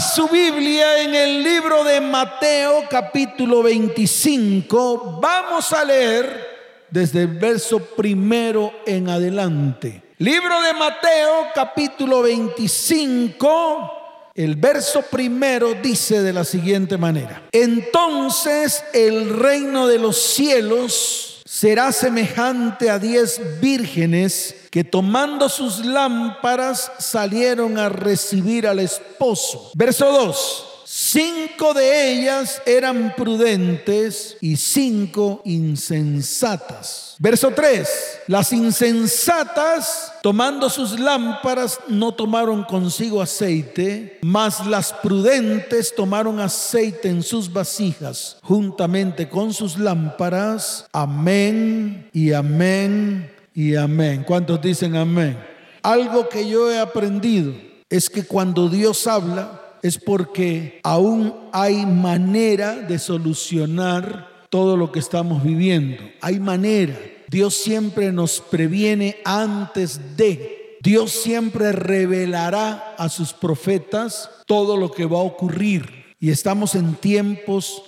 [0.00, 5.18] Su Biblia en el libro de Mateo capítulo 25.
[5.20, 10.02] Vamos a leer desde el verso primero en adelante.
[10.16, 14.30] Libro de Mateo capítulo 25.
[14.34, 17.42] El verso primero dice de la siguiente manera.
[17.52, 26.92] Entonces el reino de los cielos será semejante a diez vírgenes que tomando sus lámparas
[26.98, 29.72] salieron a recibir al esposo.
[29.74, 30.66] Verso 2.
[30.92, 37.14] Cinco de ellas eran prudentes y cinco insensatas.
[37.20, 37.88] Verso 3.
[38.26, 47.22] Las insensatas, tomando sus lámparas, no tomaron consigo aceite, mas las prudentes tomaron aceite en
[47.22, 50.86] sus vasijas, juntamente con sus lámparas.
[50.92, 54.24] Amén y amén y amén.
[54.26, 55.38] ¿Cuántos dicen amén?
[55.82, 57.54] Algo que yo he aprendido
[57.88, 64.98] es que cuando Dios habla, es porque aún hay manera de solucionar todo lo que
[64.98, 66.02] estamos viviendo.
[66.20, 66.96] Hay manera.
[67.28, 70.78] Dios siempre nos previene antes de.
[70.82, 76.14] Dios siempre revelará a sus profetas todo lo que va a ocurrir.
[76.18, 77.82] Y estamos en tiempos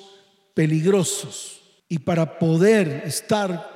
[0.54, 1.60] peligrosos.
[1.88, 3.71] Y para poder estar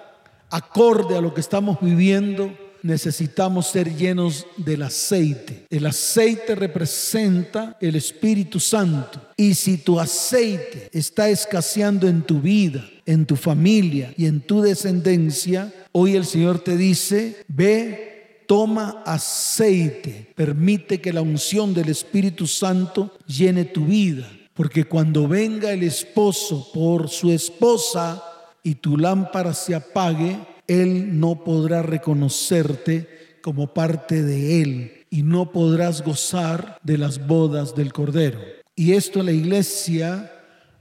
[0.57, 2.51] acorde a lo que estamos viviendo,
[2.83, 5.67] necesitamos ser llenos del aceite.
[5.69, 9.21] El aceite representa el Espíritu Santo.
[9.37, 14.63] Y si tu aceite está escaseando en tu vida, en tu familia y en tu
[14.63, 22.47] descendencia, hoy el Señor te dice, ve, toma aceite, permite que la unción del Espíritu
[22.47, 24.31] Santo llene tu vida.
[24.55, 28.23] Porque cuando venga el esposo por su esposa
[28.67, 35.53] y tu lámpara se apague, él no podrá reconocerte como parte de Él y no
[35.53, 38.41] podrás gozar de las bodas del Cordero.
[38.75, 40.33] Y esto la iglesia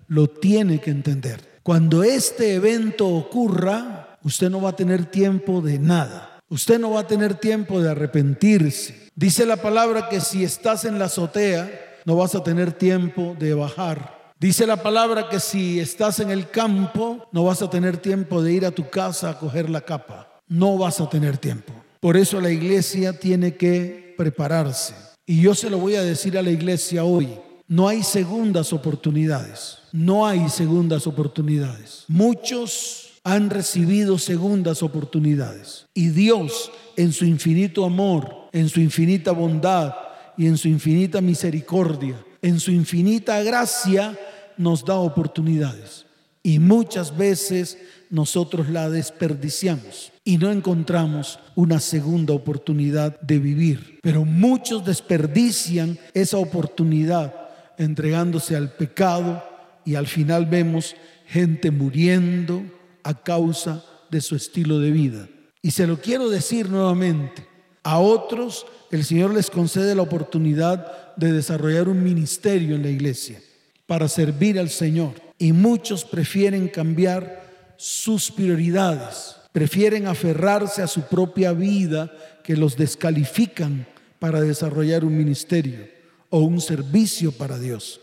[0.07, 1.59] lo tiene que entender.
[1.61, 6.41] Cuando este evento ocurra, usted no va a tener tiempo de nada.
[6.49, 9.11] Usted no va a tener tiempo de arrepentirse.
[9.13, 11.69] Dice la palabra que si estás en la azotea,
[12.03, 16.49] no vas a tener tiempo de bajar Dice la palabra que si estás en el
[16.49, 20.41] campo, no vas a tener tiempo de ir a tu casa a coger la capa.
[20.49, 21.71] No vas a tener tiempo.
[22.01, 24.93] Por eso la iglesia tiene que prepararse.
[25.25, 27.29] Y yo se lo voy a decir a la iglesia hoy.
[27.67, 29.79] No hay segundas oportunidades.
[29.93, 32.03] No hay segundas oportunidades.
[32.09, 35.87] Muchos han recibido segundas oportunidades.
[35.93, 39.93] Y Dios, en su infinito amor, en su infinita bondad
[40.37, 44.15] y en su infinita misericordia, en su infinita gracia
[44.55, 46.05] nos da oportunidades
[46.43, 47.79] y muchas veces
[48.11, 53.97] nosotros la desperdiciamos y no encontramos una segunda oportunidad de vivir.
[54.03, 57.33] Pero muchos desperdician esa oportunidad
[57.79, 59.43] entregándose al pecado
[59.83, 60.95] y al final vemos
[61.25, 62.61] gente muriendo
[63.01, 65.27] a causa de su estilo de vida.
[65.63, 67.47] Y se lo quiero decir nuevamente,
[67.81, 73.39] a otros el Señor les concede la oportunidad de desarrollar un ministerio en la iglesia
[73.85, 75.13] para servir al Señor.
[75.37, 82.11] Y muchos prefieren cambiar sus prioridades, prefieren aferrarse a su propia vida
[82.43, 83.85] que los descalifican
[84.19, 85.87] para desarrollar un ministerio
[86.29, 88.01] o un servicio para Dios.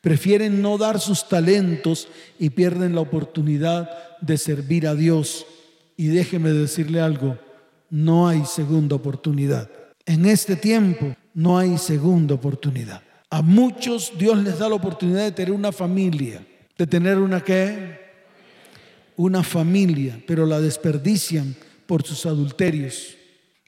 [0.00, 2.08] Prefieren no dar sus talentos
[2.38, 5.46] y pierden la oportunidad de servir a Dios.
[5.96, 7.38] Y déjeme decirle algo,
[7.88, 9.70] no hay segunda oportunidad.
[10.06, 13.02] En este tiempo no hay segunda oportunidad.
[13.30, 18.00] A muchos Dios les da la oportunidad de tener una familia, de tener una qué?
[19.16, 21.56] Una familia, pero la desperdician
[21.86, 23.16] por sus adulterios.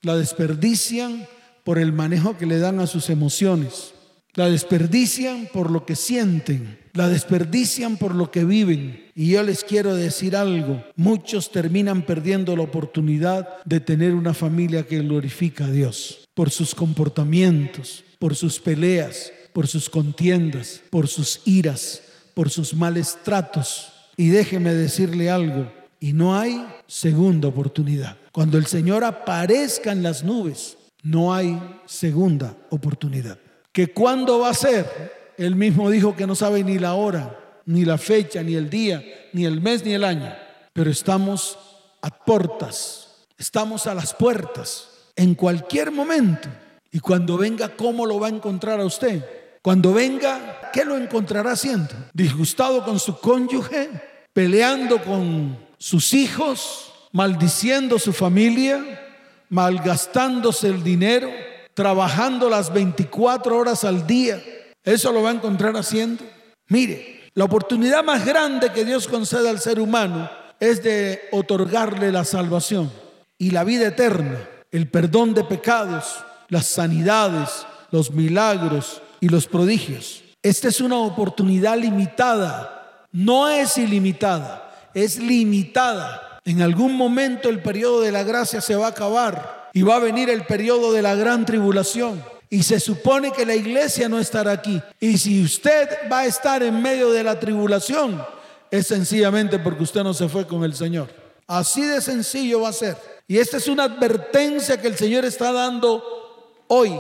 [0.03, 1.27] La desperdician
[1.65, 3.95] por el manejo que le dan a sus emociones.
[4.35, 6.79] La desperdician por lo que sienten.
[6.93, 9.07] La desperdician por lo que viven.
[9.15, 10.85] Y yo les quiero decir algo.
[10.97, 16.75] Muchos terminan perdiendo la oportunidad de tener una familia que glorifica a Dios por sus
[16.75, 22.03] comportamientos, por sus peleas, por sus contiendas, por sus iras,
[22.35, 23.91] por sus males tratos.
[24.19, 28.19] Y déjeme decirle algo, y no hay segunda oportunidad.
[28.33, 33.39] Cuando el Señor aparezca en las nubes, no hay segunda oportunidad.
[33.73, 35.33] ¿Que cuándo va a ser?
[35.39, 39.03] Él mismo dijo que no sabe ni la hora, ni la fecha, ni el día,
[39.33, 40.35] ni el mes, ni el año.
[40.75, 41.59] Pero estamos
[42.03, 46.49] a puertas, estamos a las puertas en cualquier momento.
[46.93, 49.25] Y cuando venga, ¿cómo lo va a encontrar a usted?
[49.63, 51.93] Cuando venga, ¿qué lo encontrará haciendo?
[52.13, 53.91] Disgustado con su cónyuge,
[54.33, 59.03] peleando con sus hijos, maldiciendo su familia,
[59.49, 61.31] malgastándose el dinero,
[61.75, 64.43] trabajando las 24 horas al día
[64.83, 66.25] Eso lo va a encontrar haciendo.
[66.69, 70.31] Mire, la oportunidad más grande que Dios concede al ser humano
[70.61, 72.91] es de otorgarle la salvación
[73.37, 80.23] y la vida eterna, el perdón de pecados, las sanidades, los milagros y los prodigios.
[80.43, 86.41] Esta es una oportunidad limitada, no es ilimitada, es limitada.
[86.45, 90.01] En algún momento el periodo de la gracia se va a acabar y va a
[90.01, 92.23] venir el periodo de la gran tribulación.
[92.51, 94.83] Y se supone que la iglesia no estará aquí.
[95.01, 98.23] Y si usted va a estar en medio de la tribulación,
[98.71, 101.09] es sencillamente porque usted no se fue con el Señor.
[101.47, 103.16] Así de sencillo va a ser.
[103.29, 106.99] Y esta es una advertencia que el Señor está dando hoy.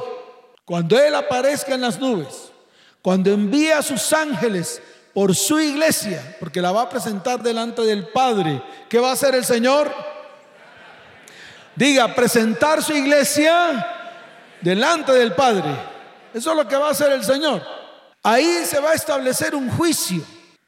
[0.64, 2.50] Cuando Él aparezca en las nubes,
[3.00, 4.82] cuando envía a sus ángeles
[5.14, 9.37] por su iglesia, porque la va a presentar delante del Padre, ¿qué va a hacer
[9.37, 9.93] el Señor?
[11.76, 13.87] Diga, presentar su iglesia
[14.61, 15.70] delante del Padre.
[16.34, 17.62] Eso es lo que va a hacer el Señor.
[18.23, 20.23] Ahí se va a establecer un juicio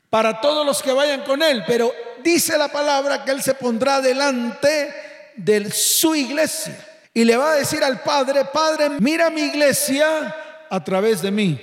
[0.09, 4.01] para todos los que vayan con Él, pero dice la palabra que Él se pondrá
[4.01, 5.08] delante
[5.39, 6.77] de su iglesia
[7.15, 10.35] y le va a decir al Padre, Padre, mira mi iglesia
[10.69, 11.59] a través de mí.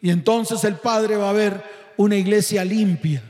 [0.00, 1.62] Y entonces el Padre va a ver
[1.96, 3.22] una iglesia limpia,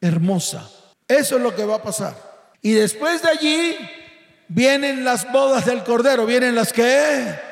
[0.00, 0.68] hermosa.
[1.08, 2.14] Eso es lo que va a pasar.
[2.62, 3.76] Y después de allí
[4.48, 7.50] vienen las bodas del Cordero, vienen las que...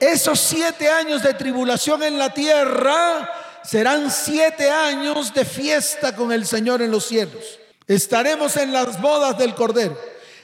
[0.00, 3.30] Esos siete años de tribulación en la tierra
[3.62, 7.58] serán siete años de fiesta con el Señor en los cielos.
[7.86, 9.98] Estaremos en las bodas del Cordero.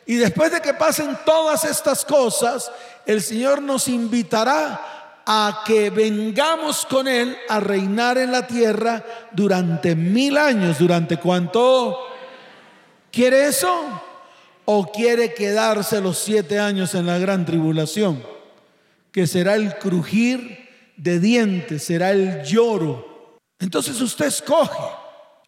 [0.07, 2.71] Y después de que pasen todas estas cosas,
[3.05, 9.97] el Señor nos invitará a que vengamos con Él a reinar en la tierra durante
[9.97, 10.79] mil años.
[10.79, 11.99] ¿Durante cuánto?
[13.11, 13.69] ¿Quiere eso?
[14.65, 18.23] ¿O quiere quedarse los siete años en la gran tribulación?
[19.11, 23.39] Que será el crujir de dientes, será el lloro.
[23.59, 24.79] Entonces usted escoge.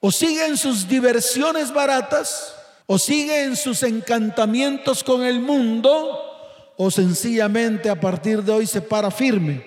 [0.00, 2.57] O sigue en sus diversiones baratas
[2.90, 8.80] o sigue en sus encantamientos con el mundo, o sencillamente a partir de hoy se
[8.80, 9.62] para firme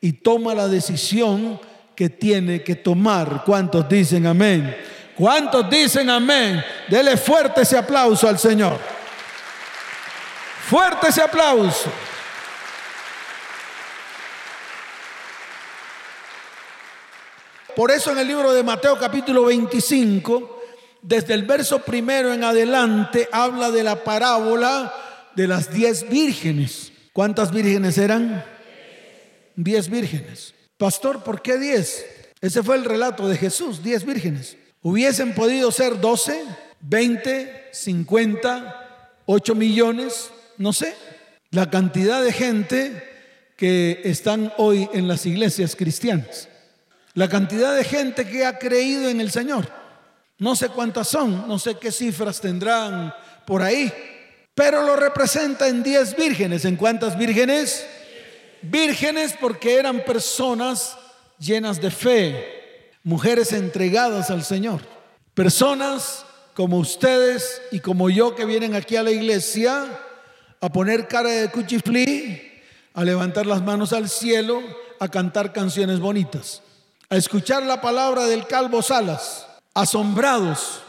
[0.00, 1.60] y toma la decisión
[1.96, 3.42] que tiene que tomar.
[3.44, 4.76] ¿Cuántos dicen amén?
[5.16, 6.62] ¿Cuántos dicen amén?
[6.88, 8.78] Dele fuerte ese aplauso al Señor.
[10.68, 11.90] Fuerte ese aplauso.
[17.74, 20.61] Por eso en el libro de Mateo capítulo 25,
[21.02, 24.94] desde el verso primero en adelante habla de la parábola
[25.34, 26.92] de las diez vírgenes.
[27.12, 28.44] ¿Cuántas vírgenes eran?
[29.56, 30.54] Diez vírgenes.
[30.78, 32.06] Pastor, ¿por qué diez?
[32.40, 34.56] Ese fue el relato de Jesús, diez vírgenes.
[34.80, 36.42] Hubiesen podido ser doce,
[36.80, 40.94] veinte, cincuenta, ocho millones, no sé.
[41.50, 43.10] La cantidad de gente
[43.56, 46.48] que están hoy en las iglesias cristianas.
[47.14, 49.81] La cantidad de gente que ha creído en el Señor.
[50.38, 53.14] No sé cuántas son, no sé qué cifras tendrán
[53.46, 53.92] por ahí,
[54.54, 56.64] pero lo representa en 10 vírgenes.
[56.64, 57.86] ¿En cuántas vírgenes?
[58.62, 60.96] Vírgenes porque eran personas
[61.38, 64.80] llenas de fe, mujeres entregadas al Señor,
[65.34, 66.24] personas
[66.54, 69.84] como ustedes y como yo que vienen aquí a la iglesia
[70.60, 72.40] a poner cara de cuchiflí,
[72.94, 74.62] a levantar las manos al cielo,
[75.00, 76.62] a cantar canciones bonitas,
[77.08, 80.80] a escuchar la palabra del Calvo Salas asombrados,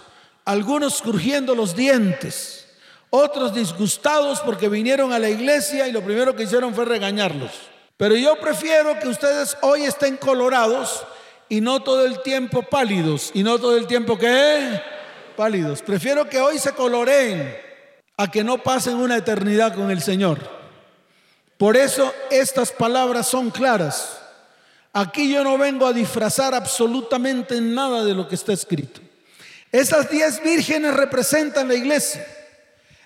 [0.45, 2.67] algunos crujiendo los dientes,
[3.09, 7.51] otros disgustados porque vinieron a la iglesia y lo primero que hicieron fue regañarlos.
[7.97, 11.05] Pero yo prefiero que ustedes hoy estén colorados
[11.47, 13.29] y no todo el tiempo pálidos.
[13.33, 14.81] ¿Y no todo el tiempo que
[15.37, 15.81] Pálidos.
[15.81, 17.55] Prefiero que hoy se coloreen
[18.17, 20.39] a que no pasen una eternidad con el Señor.
[21.57, 24.22] Por eso estas palabras son claras.
[24.93, 29.01] Aquí yo no vengo a disfrazar absolutamente nada de lo que está escrito.
[29.71, 32.23] Esas diez vírgenes representan la iglesia.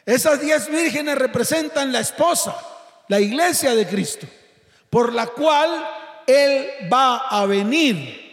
[0.05, 2.57] Esas diez vírgenes representan la esposa,
[3.07, 4.27] la iglesia de Cristo,
[4.89, 5.69] por la cual
[6.27, 8.25] Él va a venir.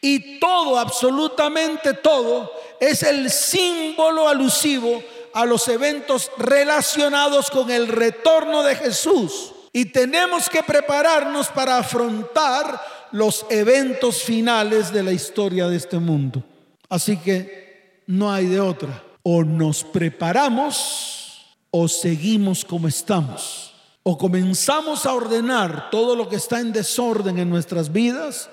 [0.00, 5.02] Y todo, absolutamente todo, es el símbolo alusivo
[5.34, 12.80] a los eventos relacionados con el retorno de Jesús y tenemos que prepararnos para afrontar
[13.12, 16.42] los eventos finales de la historia de este mundo.
[16.88, 19.02] Así que no hay de otra.
[19.22, 23.74] O nos preparamos o seguimos como estamos.
[24.02, 28.50] O comenzamos a ordenar todo lo que está en desorden en nuestras vidas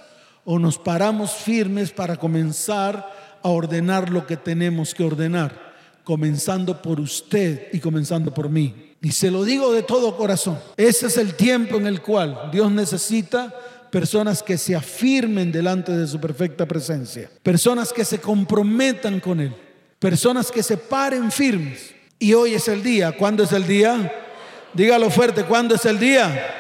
[0.50, 5.74] o nos paramos firmes para comenzar a ordenar lo que tenemos que ordenar,
[6.06, 8.87] comenzando por usted y comenzando por mí.
[9.08, 10.60] Y se lo digo de todo corazón.
[10.76, 13.56] Ese es el tiempo en el cual Dios necesita
[13.90, 19.56] personas que se afirmen delante de su perfecta presencia, personas que se comprometan con Él,
[19.98, 21.96] personas que se paren firmes.
[22.20, 23.14] Y hoy es el día.
[23.14, 24.12] ¿Cuándo es el día?
[24.74, 26.54] Dígalo fuerte, ¿cuándo es el día?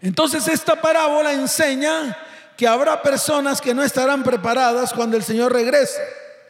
[0.00, 2.16] Entonces esta parábola enseña
[2.56, 6.00] que habrá personas que no estarán preparadas cuando el Señor regrese,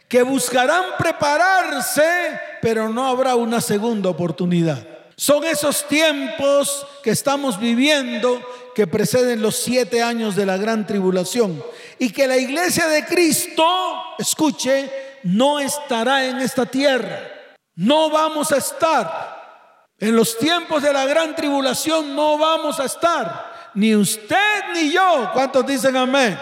[0.09, 4.85] que buscarán prepararse, pero no habrá una segunda oportunidad.
[5.15, 8.41] Son esos tiempos que estamos viviendo
[8.73, 11.63] que preceden los siete años de la gran tribulación
[11.99, 13.63] y que la iglesia de Cristo,
[14.17, 14.91] escuche,
[15.23, 17.19] no estará en esta tierra.
[17.75, 19.37] No vamos a estar.
[19.99, 23.71] En los tiempos de la gran tribulación no vamos a estar.
[23.75, 25.29] Ni usted ni yo.
[25.33, 26.39] ¿Cuántos dicen amén?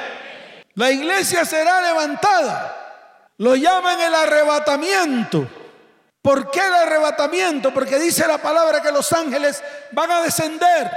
[0.76, 2.77] La iglesia será levantada.
[3.38, 5.48] Lo llaman el arrebatamiento.
[6.22, 7.74] ¿Por qué el arrebatamiento?
[7.74, 10.92] Porque dice la palabra que los ángeles van a descender,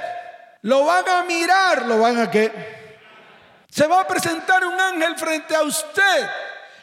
[0.62, 2.88] lo van a mirar, lo van a que
[3.70, 6.28] se va a presentar un ángel frente a usted,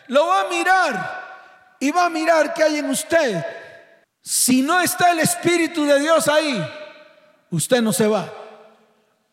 [0.08, 3.46] lo va a mirar y va a mirar qué hay en usted.
[4.22, 6.66] Si no está el Espíritu de Dios ahí,
[7.50, 8.32] usted no se va.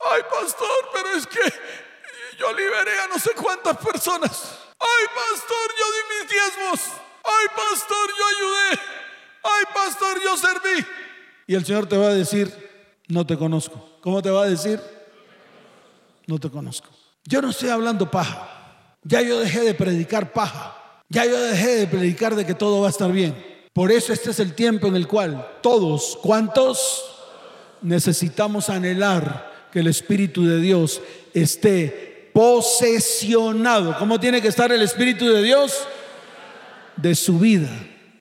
[0.00, 1.40] Ay, pastor, pero es que
[2.38, 4.63] yo liberé a no sé cuántas personas.
[4.92, 6.80] Ay, pastor, yo di mis diezmos.
[7.24, 8.94] Ay, pastor, yo ayudé
[9.44, 10.86] ay pastor, yo serví.
[11.46, 12.50] Y el Señor te va a decir,
[13.08, 13.98] no te conozco.
[14.00, 14.80] ¿Cómo te va a decir?
[16.26, 16.88] No te conozco.
[17.24, 18.96] Yo no estoy hablando paja.
[19.02, 20.76] Ya yo dejé de predicar paja.
[21.10, 23.36] Ya yo dejé de predicar de que todo va a estar bien.
[23.74, 27.04] Por eso este es el tiempo en el cual todos, ¿cuántos?
[27.82, 31.02] Necesitamos anhelar que el Espíritu de Dios
[31.34, 33.96] esté posesionado.
[33.96, 35.86] ¿Cómo tiene que estar el Espíritu de Dios?
[36.96, 37.70] De su vida.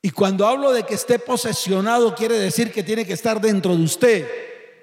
[0.03, 3.84] Y cuando hablo de que esté posesionado, quiere decir que tiene que estar dentro de
[3.84, 4.27] usted,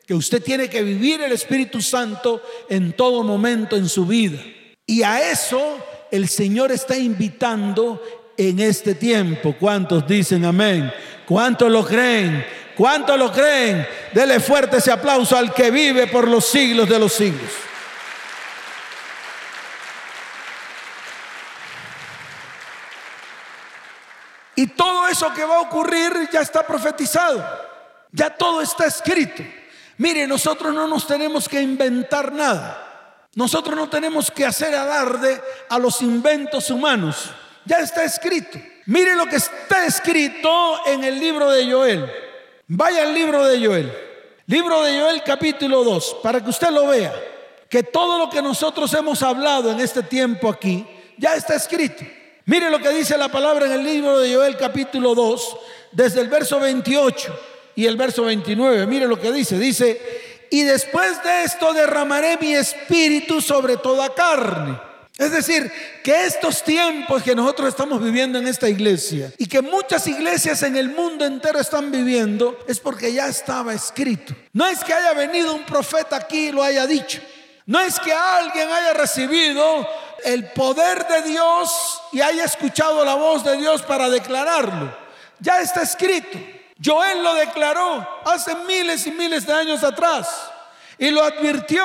[0.04, 4.40] que usted tiene que vivir el Espíritu Santo en todo momento en su vida.
[4.84, 5.78] Y a eso
[6.10, 8.02] el Señor está invitando
[8.36, 9.54] en este tiempo.
[9.60, 10.92] ¿Cuántos dicen amén?
[11.24, 12.44] ¿Cuántos lo creen?
[12.76, 13.86] ¿Cuántos lo creen?
[14.12, 17.69] Dele fuerte ese aplauso al que vive por los siglos de los siglos.
[24.60, 27.42] Y todo eso que va a ocurrir ya está profetizado.
[28.12, 29.42] Ya todo está escrito.
[29.96, 33.26] Mire, nosotros no nos tenemos que inventar nada.
[33.36, 37.30] Nosotros no tenemos que hacer alarde a los inventos humanos.
[37.64, 38.58] Ya está escrito.
[38.84, 42.12] Mire lo que está escrito en el libro de Joel.
[42.66, 43.90] Vaya al libro de Joel.
[44.44, 47.14] Libro de Joel capítulo 2, para que usted lo vea.
[47.66, 50.86] Que todo lo que nosotros hemos hablado en este tiempo aquí,
[51.16, 52.04] ya está escrito.
[52.50, 55.56] Mire lo que dice la palabra en el libro de Joel capítulo 2,
[55.92, 57.38] desde el verso 28
[57.76, 58.88] y el verso 29.
[58.88, 59.56] Mire lo que dice.
[59.56, 64.76] Dice, y después de esto derramaré mi espíritu sobre toda carne.
[65.16, 65.70] Es decir,
[66.02, 70.74] que estos tiempos que nosotros estamos viviendo en esta iglesia y que muchas iglesias en
[70.74, 74.34] el mundo entero están viviendo es porque ya estaba escrito.
[74.52, 77.20] No es que haya venido un profeta aquí y lo haya dicho.
[77.70, 79.86] No es que alguien haya recibido
[80.24, 84.94] el poder de Dios y haya escuchado la voz de Dios para declararlo.
[85.38, 86.38] Ya está escrito.
[86.82, 90.50] Joel lo declaró hace miles y miles de años atrás
[90.98, 91.84] y lo advirtió.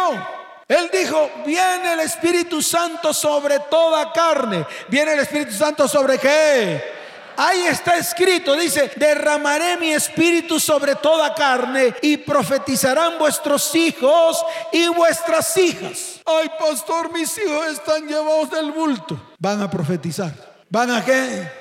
[0.67, 4.65] Él dijo, viene el Espíritu Santo sobre toda carne.
[4.87, 7.04] ¿Viene el Espíritu Santo sobre qué?
[7.37, 14.87] Ahí está escrito, dice, derramaré mi espíritu sobre toda carne y profetizarán vuestros hijos y
[14.89, 16.21] vuestras hijas.
[16.25, 19.33] Ay, pastor, mis hijos están llevados del bulto.
[19.37, 20.33] Van a profetizar.
[20.69, 21.51] ¿Van a qué?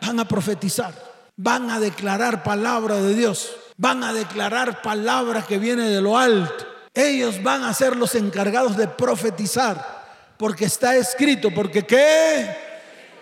[0.00, 0.92] Van a profetizar.
[1.36, 3.56] Van a declarar palabra de Dios.
[3.76, 6.66] Van a declarar palabra que viene de lo alto.
[6.94, 10.02] Ellos van a ser los encargados de profetizar.
[10.36, 12.71] Porque está escrito, porque qué?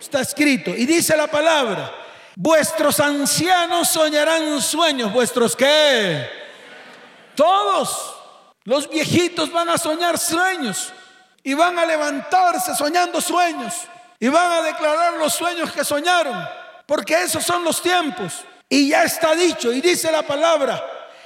[0.00, 0.71] Está escrito.
[0.71, 1.92] Y dice la palabra,
[2.35, 5.12] vuestros ancianos soñarán sueños.
[5.12, 6.28] ¿Vuestros qué?
[7.37, 8.16] Todos
[8.64, 10.92] los viejitos van a soñar sueños
[11.42, 13.75] y van a levantarse soñando sueños
[14.19, 16.47] y van a declarar los sueños que soñaron,
[16.87, 18.45] porque esos son los tiempos.
[18.69, 20.83] Y ya está dicho, y dice la palabra,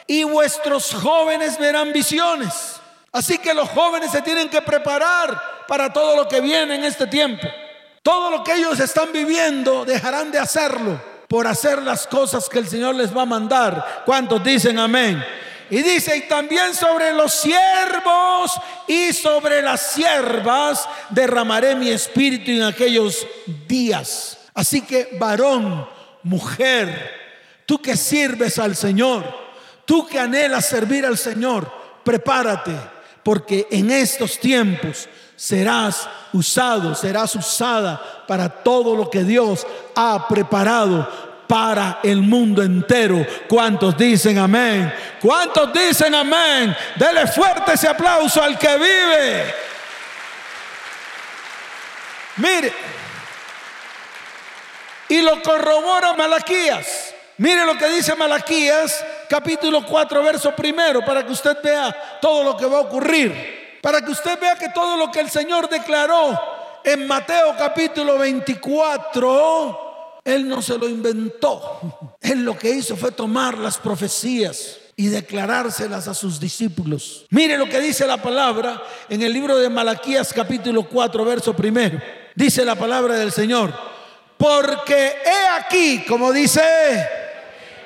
[0.07, 2.81] y vuestros jóvenes verán visiones.
[3.13, 7.07] Así que los jóvenes se tienen que preparar para todo lo que viene en este
[7.07, 7.47] tiempo.
[8.05, 12.69] Todo lo que ellos están viviendo dejarán de hacerlo por hacer las cosas que el
[12.69, 14.03] Señor les va a mandar.
[14.05, 15.25] ¿Cuántos dicen amén?
[15.71, 18.53] Y dice, y también sobre los siervos
[18.87, 23.27] y sobre las siervas derramaré mi espíritu en aquellos
[23.67, 24.37] días.
[24.53, 25.89] Así que varón,
[26.23, 27.11] mujer,
[27.65, 29.25] tú que sirves al Señor,
[29.87, 31.73] tú que anhelas servir al Señor,
[32.05, 32.77] prepárate
[33.23, 35.09] porque en estos tiempos
[35.45, 41.07] serás usado, serás usada para todo lo que Dios ha preparado
[41.47, 43.27] para el mundo entero.
[43.47, 44.91] ¿Cuántos dicen amén?
[45.21, 46.75] ¿Cuántos dicen amén?
[46.97, 49.55] Dele fuerte ese aplauso al que vive.
[52.37, 52.73] Mire,
[55.11, 57.15] y lo corrobora Malaquías.
[57.37, 62.57] Mire lo que dice Malaquías, capítulo 4, verso primero, para que usted vea todo lo
[62.57, 63.64] que va a ocurrir.
[63.85, 66.41] Para que usted vea que todo lo que el Señor declaró
[66.83, 72.17] en Mateo capítulo 24, Él no se lo inventó.
[72.23, 77.27] Él lo que hizo fue tomar las profecías y declarárselas a sus discípulos.
[77.29, 82.01] Mire lo que dice la palabra en el libro de Malaquías capítulo 4, verso primero.
[82.35, 83.71] Dice la palabra del Señor.
[84.39, 86.63] Porque he aquí, como dice,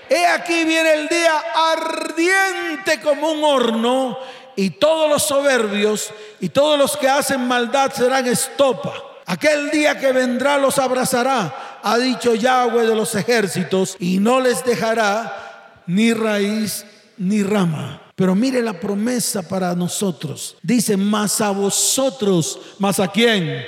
[0.09, 6.11] he aquí viene el día ardiente como un horno y todos los soberbios
[6.41, 8.93] y todos los que hacen maldad serán estopa.
[9.27, 14.65] Aquel día que vendrá los abrazará, ha dicho Yahweh de los ejércitos, y no les
[14.65, 16.85] dejará ni raíz
[17.19, 18.03] ni rama.
[18.17, 20.57] Pero mire la promesa para nosotros.
[20.63, 23.65] Dice, más a vosotros, más a quién.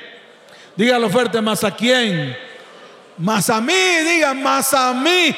[0.77, 2.37] Dígalo fuerte, más a quién
[3.21, 5.37] más a mí, digan, más a mí.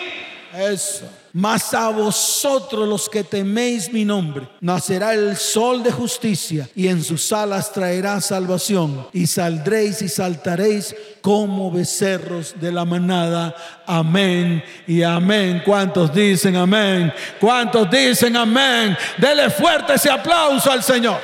[0.55, 1.09] Eso.
[1.35, 7.03] Más a vosotros los que teméis mi nombre, nacerá el sol de justicia y en
[7.03, 13.55] sus alas traerá salvación y saldréis y saltaréis como becerros de la manada.
[13.87, 15.63] Amén y amén.
[15.65, 17.11] ¿Cuántos dicen amén?
[17.41, 18.95] ¿Cuántos dicen amén?
[19.17, 21.19] Dele fuerte ese aplauso al Señor.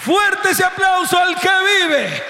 [0.00, 2.22] Fuerte ese aplauso al que vive.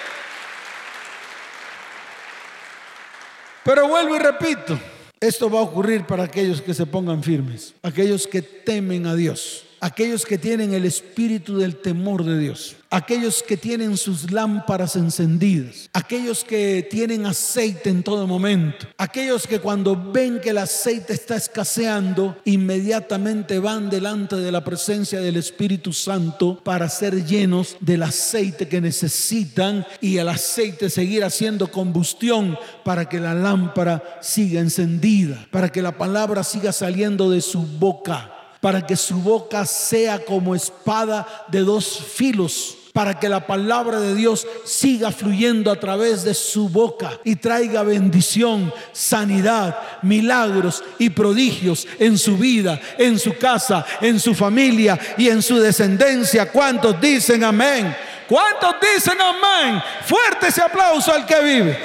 [3.64, 4.78] Pero vuelvo y repito,
[5.20, 9.64] esto va a ocurrir para aquellos que se pongan firmes, aquellos que temen a Dios,
[9.80, 15.90] aquellos que tienen el espíritu del temor de Dios aquellos que tienen sus lámparas encendidas,
[15.92, 21.36] aquellos que tienen aceite en todo momento, aquellos que cuando ven que el aceite está
[21.36, 28.68] escaseando, inmediatamente van delante de la presencia del Espíritu Santo para ser llenos del aceite
[28.68, 35.70] que necesitan y el aceite seguir haciendo combustión para que la lámpara siga encendida, para
[35.70, 41.46] que la palabra siga saliendo de su boca para que su boca sea como espada
[41.48, 46.68] de dos filos para que la palabra de Dios siga fluyendo a través de su
[46.68, 54.18] boca y traiga bendición, sanidad, milagros y prodigios en su vida, en su casa, en
[54.18, 56.50] su familia y en su descendencia.
[56.50, 57.96] ¿Cuántos dicen amén?
[58.26, 59.80] ¿Cuántos dicen amén?
[60.04, 61.78] Fuerte ese aplauso al que vive.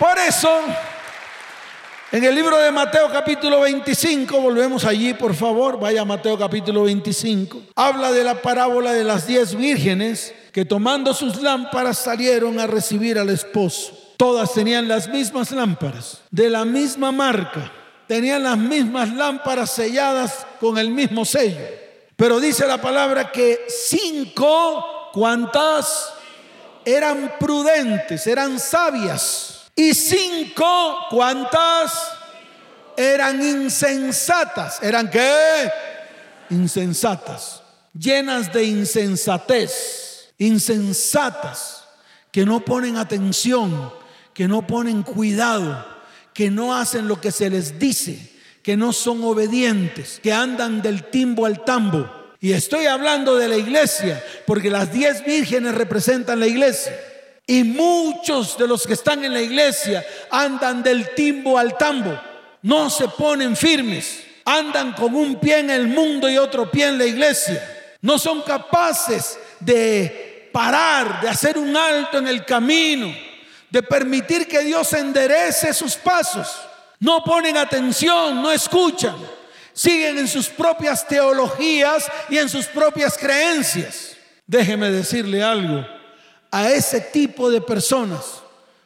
[0.00, 0.64] Por eso
[2.12, 7.62] en el libro de Mateo capítulo 25, volvemos allí por favor, vaya Mateo capítulo 25,
[7.74, 13.18] habla de la parábola de las diez vírgenes que tomando sus lámparas salieron a recibir
[13.18, 13.92] al esposo.
[14.16, 17.72] Todas tenían las mismas lámparas, de la misma marca,
[18.06, 21.58] tenían las mismas lámparas selladas con el mismo sello.
[22.14, 26.12] Pero dice la palabra que cinco, ¿cuántas?
[26.84, 31.92] Eran prudentes, eran sabias y cinco, ¿cuántas?
[32.96, 34.82] Eran insensatas.
[34.82, 35.70] ¿Eran qué?
[36.48, 37.62] Insensatas.
[37.92, 40.32] Llenas de insensatez.
[40.38, 41.84] Insensatas.
[42.32, 43.92] Que no ponen atención.
[44.32, 45.86] Que no ponen cuidado.
[46.32, 48.32] Que no hacen lo que se les dice.
[48.62, 50.20] Que no son obedientes.
[50.22, 52.10] Que andan del timbo al tambo.
[52.40, 54.24] Y estoy hablando de la iglesia.
[54.46, 56.98] Porque las diez vírgenes representan la iglesia.
[57.46, 62.20] Y muchos de los que están en la iglesia andan del timbo al tambo,
[62.62, 66.98] no se ponen firmes, andan con un pie en el mundo y otro pie en
[66.98, 67.94] la iglesia.
[68.00, 73.14] No son capaces de parar, de hacer un alto en el camino,
[73.70, 76.48] de permitir que Dios enderece sus pasos.
[76.98, 79.14] No ponen atención, no escuchan,
[79.72, 84.16] siguen en sus propias teologías y en sus propias creencias.
[84.48, 85.95] Déjeme decirle algo
[86.56, 88.40] a ese tipo de personas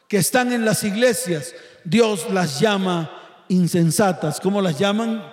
[0.09, 1.55] que están en las iglesias,
[1.85, 4.41] Dios las llama insensatas.
[4.41, 5.23] ¿Cómo las llaman?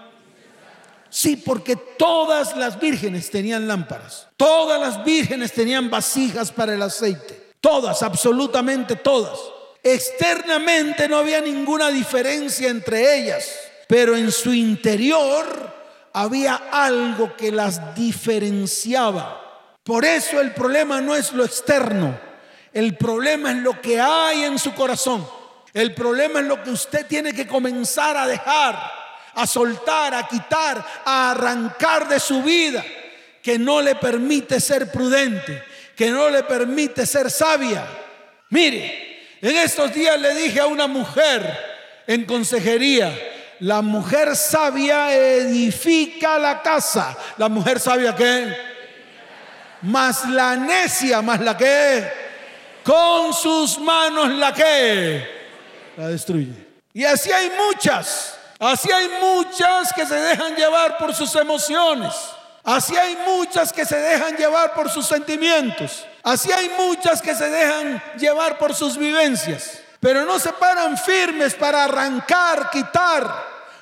[1.10, 4.28] Sí, porque todas las vírgenes tenían lámparas.
[4.36, 7.54] Todas las vírgenes tenían vasijas para el aceite.
[7.60, 9.36] Todas, absolutamente todas.
[9.82, 13.48] Externamente no había ninguna diferencia entre ellas,
[13.88, 15.74] pero en su interior
[16.12, 19.42] había algo que las diferenciaba.
[19.82, 22.27] Por eso el problema no es lo externo,
[22.78, 25.28] el problema es lo que hay en su corazón.
[25.74, 28.78] El problema es lo que usted tiene que comenzar a dejar,
[29.34, 32.84] a soltar, a quitar, a arrancar de su vida,
[33.42, 35.60] que no le permite ser prudente,
[35.96, 37.84] que no le permite ser sabia.
[38.50, 43.12] Mire, en estos días le dije a una mujer en consejería,
[43.58, 47.18] la mujer sabia edifica la casa.
[47.38, 48.56] La mujer sabia que
[49.82, 52.27] más la necia, más la que
[52.88, 55.28] con sus manos la que
[55.94, 56.66] la destruye.
[56.94, 58.38] Y así hay muchas.
[58.58, 62.14] Así hay muchas que se dejan llevar por sus emociones.
[62.64, 66.06] Así hay muchas que se dejan llevar por sus sentimientos.
[66.22, 69.80] Así hay muchas que se dejan llevar por sus vivencias.
[70.00, 73.30] Pero no se paran firmes para arrancar, quitar,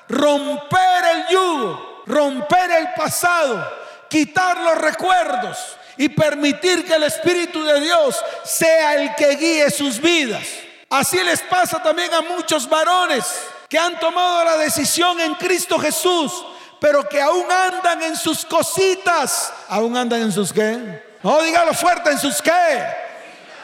[0.09, 3.71] romper el yugo, romper el pasado,
[4.09, 9.99] quitar los recuerdos y permitir que el Espíritu de Dios sea el que guíe sus
[9.99, 10.45] vidas.
[10.89, 13.25] Así les pasa también a muchos varones
[13.67, 16.31] que han tomado la decisión en Cristo Jesús,
[16.79, 19.51] pero que aún andan en sus cositas.
[19.67, 21.03] ¿Aún andan en sus qué?
[21.23, 22.51] No, dígalo fuerte, ¿en sus qué?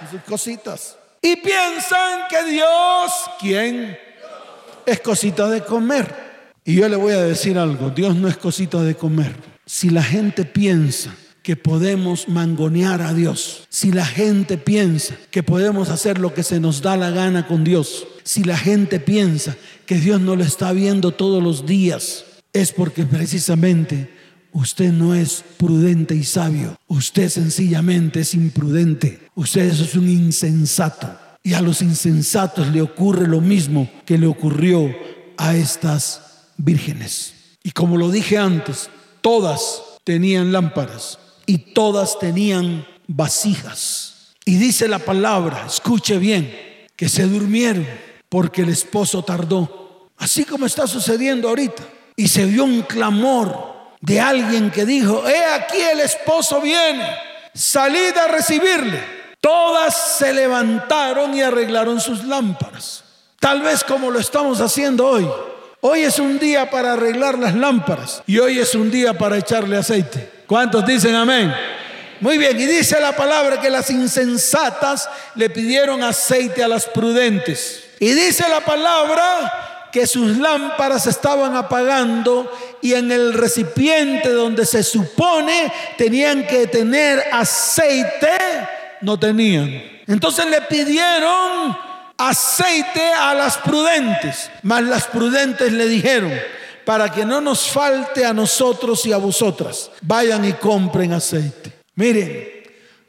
[0.01, 0.97] En sus cositas.
[1.21, 3.97] Y piensan que Dios, ¿quién?
[4.85, 6.33] Es cosita de comer.
[6.65, 9.33] Y yo le voy a decir algo, Dios no es cosita de comer.
[9.65, 15.89] Si la gente piensa que podemos mangonear a Dios, si la gente piensa que podemos
[15.89, 19.99] hacer lo que se nos da la gana con Dios, si la gente piensa que
[19.99, 24.09] Dios no lo está viendo todos los días, es porque precisamente
[24.53, 31.19] usted no es prudente y sabio, usted sencillamente es imprudente, usted es un insensato.
[31.45, 34.89] Y a los insensatos le ocurre lo mismo que le ocurrió
[35.35, 37.33] a estas vírgenes.
[37.63, 44.33] Y como lo dije antes, todas tenían lámparas y todas tenían vasijas.
[44.45, 47.87] Y dice la palabra, escuche bien, que se durmieron
[48.29, 50.09] porque el esposo tardó.
[50.17, 51.83] Así como está sucediendo ahorita.
[52.15, 57.07] Y se vio un clamor de alguien que dijo, he aquí el esposo viene,
[57.53, 59.01] salid a recibirle.
[59.39, 63.03] Todas se levantaron y arreglaron sus lámparas.
[63.39, 65.27] Tal vez como lo estamos haciendo hoy.
[65.81, 69.77] Hoy es un día para arreglar las lámparas y hoy es un día para echarle
[69.77, 70.31] aceite.
[70.47, 71.53] ¿Cuántos dicen amén?
[72.19, 77.85] Muy bien, y dice la palabra que las insensatas le pidieron aceite a las prudentes.
[77.99, 82.51] Y dice la palabra que sus lámparas estaban apagando
[82.81, 88.37] y en el recipiente donde se supone tenían que tener aceite,
[89.01, 89.83] no tenían.
[90.07, 91.77] Entonces le pidieron
[92.17, 96.33] aceite a las prudentes, mas las prudentes le dijeron,
[96.85, 99.91] para que no nos falte a nosotros y a vosotras.
[100.01, 101.73] Vayan y compren aceite.
[101.95, 102.47] Miren,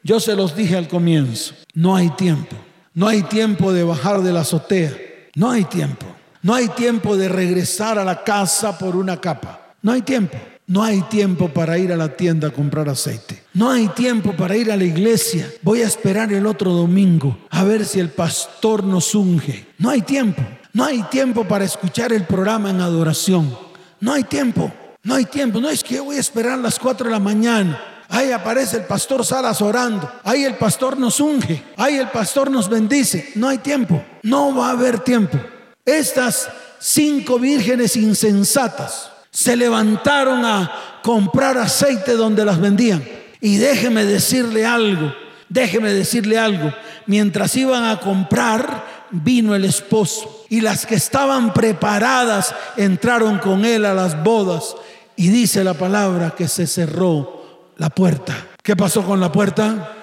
[0.02, 2.56] yo se los dije al comienzo, no hay tiempo.
[2.94, 4.92] No hay tiempo de bajar de la azotea.
[5.34, 6.06] No hay tiempo.
[6.42, 9.74] No hay tiempo de regresar a la casa por una capa.
[9.82, 10.38] No hay tiempo.
[10.66, 13.42] No hay tiempo para ir a la tienda a comprar aceite.
[13.52, 15.50] No hay tiempo para ir a la iglesia.
[15.62, 19.66] Voy a esperar el otro domingo a ver si el pastor nos unge.
[19.78, 20.42] No hay tiempo.
[20.74, 23.56] No hay tiempo para escuchar el programa en adoración.
[24.00, 24.72] No hay tiempo.
[25.04, 25.60] No hay tiempo.
[25.60, 27.80] No es que voy a esperar a las 4 de la mañana.
[28.08, 30.10] Ahí aparece el pastor Salas orando.
[30.24, 31.62] Ahí el pastor nos unge.
[31.76, 33.30] Ahí el pastor nos bendice.
[33.36, 34.04] No hay tiempo.
[34.24, 35.38] No va a haber tiempo.
[35.84, 36.48] Estas
[36.80, 40.72] cinco vírgenes insensatas se levantaron a
[41.04, 43.04] comprar aceite donde las vendían.
[43.40, 45.14] Y déjeme decirle algo.
[45.48, 46.72] Déjeme decirle algo.
[47.06, 53.84] Mientras iban a comprar, vino el esposo y las que estaban preparadas entraron con él
[53.84, 54.76] a las bodas
[55.16, 58.48] y dice la palabra que se cerró la puerta.
[58.62, 59.96] ¿Qué pasó con la puerta?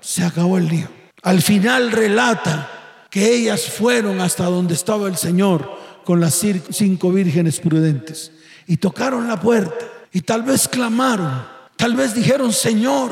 [0.00, 0.88] Se acabó el lío.
[1.22, 2.70] Al final relata
[3.10, 6.34] que ellas fueron hasta donde estaba el Señor con las
[6.70, 8.32] cinco vírgenes prudentes
[8.66, 13.10] y tocaron la puerta y tal vez clamaron, tal vez dijeron, Señor,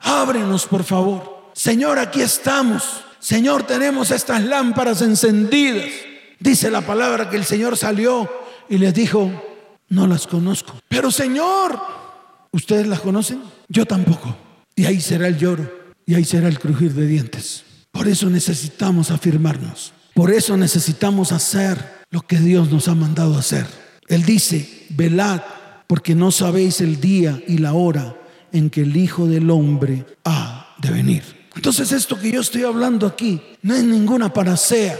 [0.00, 1.50] ábrenos por favor.
[1.54, 3.05] Señor, aquí estamos.
[3.26, 5.90] Señor, tenemos estas lámparas encendidas.
[6.38, 8.30] Dice la palabra que el Señor salió
[8.68, 9.32] y les dijo,
[9.88, 10.74] no las conozco.
[10.88, 11.76] Pero Señor,
[12.52, 13.42] ¿ustedes las conocen?
[13.68, 14.36] Yo tampoco.
[14.76, 15.68] Y ahí será el lloro
[16.06, 17.64] y ahí será el crujir de dientes.
[17.90, 19.92] Por eso necesitamos afirmarnos.
[20.14, 23.66] Por eso necesitamos hacer lo que Dios nos ha mandado hacer.
[24.06, 25.40] Él dice, velad,
[25.88, 28.14] porque no sabéis el día y la hora
[28.52, 31.35] en que el Hijo del Hombre ha de venir.
[31.56, 34.96] Entonces esto que yo estoy hablando aquí no es ninguna panacea,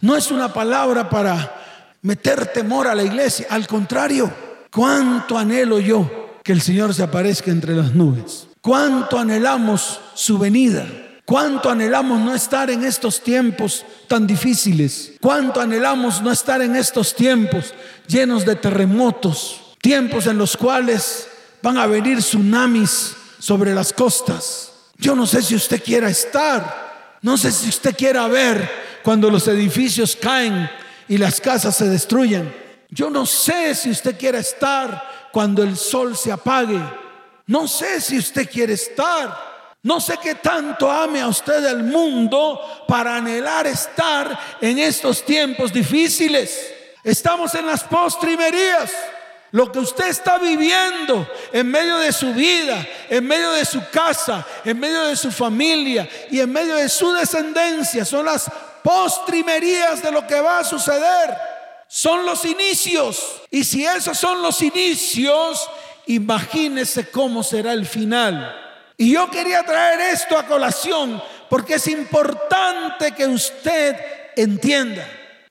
[0.00, 4.32] no es una palabra para meter temor a la iglesia, al contrario,
[4.72, 10.86] cuánto anhelo yo que el Señor se aparezca entre las nubes, cuánto anhelamos su venida,
[11.30, 15.12] ¿Cuánto anhelamos no estar en estos tiempos tan difíciles?
[15.20, 17.72] ¿Cuánto anhelamos no estar en estos tiempos
[18.08, 19.76] llenos de terremotos?
[19.80, 21.28] Tiempos en los cuales
[21.62, 24.69] van a venir tsunamis sobre las costas.
[25.00, 28.70] Yo no sé si usted quiera estar, no sé si usted quiera ver
[29.02, 30.70] cuando los edificios caen
[31.08, 32.54] y las casas se destruyen.
[32.90, 36.80] Yo no sé si usted quiera estar cuando el sol se apague.
[37.46, 39.50] No sé si usted quiere estar
[39.82, 45.72] no sé qué tanto ame a usted el mundo para anhelar estar en estos tiempos
[45.72, 46.74] difíciles.
[47.02, 48.92] Estamos en las postrimerías.
[49.52, 54.46] Lo que usted está viviendo en medio de su vida, en medio de su casa,
[54.64, 58.50] en medio de su familia y en medio de su descendencia son las
[58.82, 61.36] postrimerías de lo que va a suceder.
[61.88, 63.42] Son los inicios.
[63.50, 65.68] Y si esos son los inicios,
[66.06, 68.56] imagínese cómo será el final.
[68.96, 73.96] Y yo quería traer esto a colación porque es importante que usted
[74.36, 75.04] entienda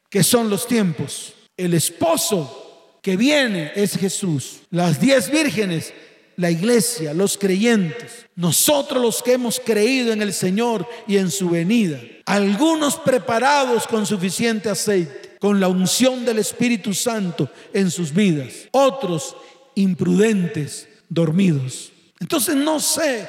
[0.10, 1.34] que son los tiempos.
[1.58, 2.69] El esposo
[3.02, 4.62] que viene es Jesús.
[4.70, 5.94] Las diez vírgenes,
[6.38, 11.50] la iglesia, los creyentes, nosotros los que hemos creído en el Señor y en su
[11.50, 12.00] venida.
[12.26, 18.54] Algunos preparados con suficiente aceite, con la unción del Espíritu Santo en sus vidas.
[18.72, 19.36] Otros
[19.76, 21.92] imprudentes, dormidos.
[22.20, 23.28] Entonces no sé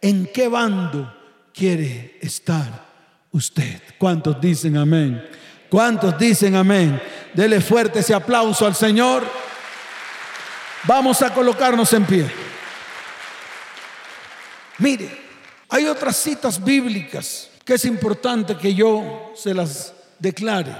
[0.00, 1.12] en qué bando
[1.52, 2.86] quiere estar
[3.32, 3.80] usted.
[3.98, 5.22] ¿Cuántos dicen amén?
[5.68, 7.00] ¿Cuántos dicen amén?
[7.32, 9.24] Dele fuerte ese aplauso al Señor.
[10.84, 12.30] Vamos a colocarnos en pie.
[14.78, 15.22] Mire,
[15.68, 20.74] hay otras citas bíblicas que es importante que yo se las declare.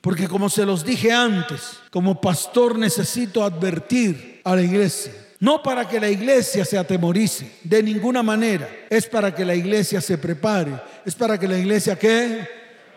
[0.00, 5.86] Porque como se los dije antes, como pastor necesito advertir a la iglesia no para
[5.86, 8.68] que la iglesia se atemorice, de ninguna manera.
[8.88, 10.72] Es para que la iglesia se prepare.
[11.04, 12.48] Es para que la iglesia que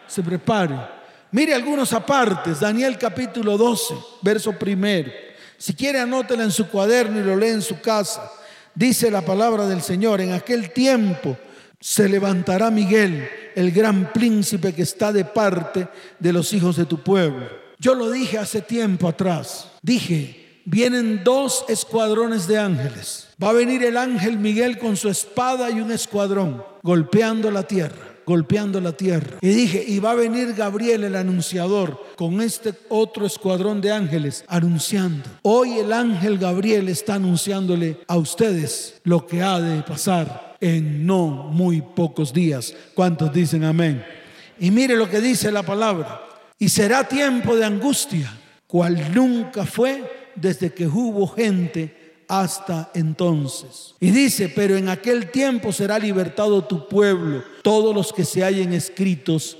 [0.08, 0.99] se prepare.
[1.32, 2.60] Mire algunos apartes.
[2.60, 5.12] Daniel capítulo 12, verso primero.
[5.58, 8.32] Si quiere anótela en su cuaderno y lo lee en su casa.
[8.74, 11.38] Dice la palabra del Señor, en aquel tiempo
[11.80, 15.88] se levantará Miguel, el gran príncipe que está de parte
[16.18, 17.48] de los hijos de tu pueblo.
[17.78, 19.70] Yo lo dije hace tiempo atrás.
[19.82, 23.28] Dije, vienen dos escuadrones de ángeles.
[23.42, 28.09] Va a venir el ángel Miguel con su espada y un escuadrón, golpeando la tierra
[28.30, 29.40] golpeando la tierra.
[29.42, 34.46] Y dije, y va a venir Gabriel el anunciador con este otro escuadrón de ángeles
[34.48, 35.28] anunciando.
[35.42, 41.26] Hoy el ángel Gabriel está anunciándole a ustedes lo que ha de pasar en no
[41.26, 42.76] muy pocos días.
[42.94, 44.06] ¿Cuántos dicen amén?
[44.60, 46.22] Y mire lo que dice la palabra.
[46.60, 48.32] Y será tiempo de angustia,
[48.68, 51.99] cual nunca fue desde que hubo gente
[52.30, 53.96] hasta entonces.
[54.00, 58.72] Y dice, pero en aquel tiempo será libertado tu pueblo, todos los que se hallen
[58.72, 59.58] escritos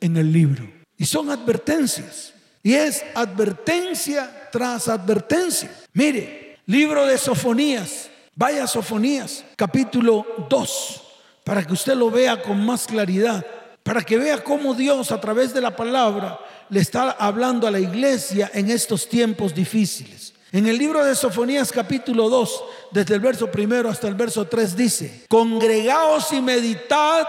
[0.00, 0.70] en el libro.
[0.96, 2.34] Y son advertencias.
[2.62, 5.74] Y es advertencia tras advertencia.
[5.94, 11.02] Mire, libro de Sofonías, vaya Sofonías, capítulo 2,
[11.42, 13.44] para que usted lo vea con más claridad,
[13.82, 17.80] para que vea cómo Dios a través de la palabra le está hablando a la
[17.80, 20.34] iglesia en estos tiempos difíciles.
[20.52, 24.76] En el libro de Sofonías capítulo 2, desde el verso primero hasta el verso 3
[24.76, 27.24] dice, congregaos y meditad,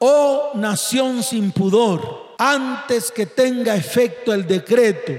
[0.00, 5.12] oh nación sin pudor, antes que tenga efecto el decreto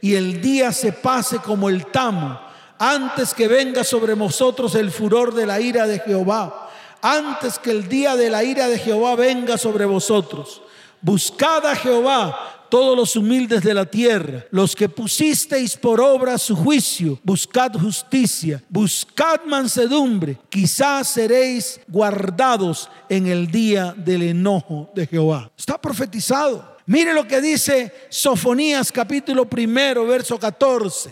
[0.00, 2.38] y el día se pase como el tamo,
[2.78, 7.88] antes que venga sobre vosotros el furor de la ira de Jehová, antes que el
[7.88, 10.62] día de la ira de Jehová venga sobre vosotros.
[11.02, 16.56] Buscad a Jehová todos los humildes de la tierra, los que pusisteis por obra su
[16.56, 25.50] juicio, buscad justicia, buscad mansedumbre, quizás seréis guardados en el día del enojo de Jehová.
[25.54, 26.78] Está profetizado.
[26.86, 31.10] Mire lo que dice Sofonías capítulo primero, verso 14.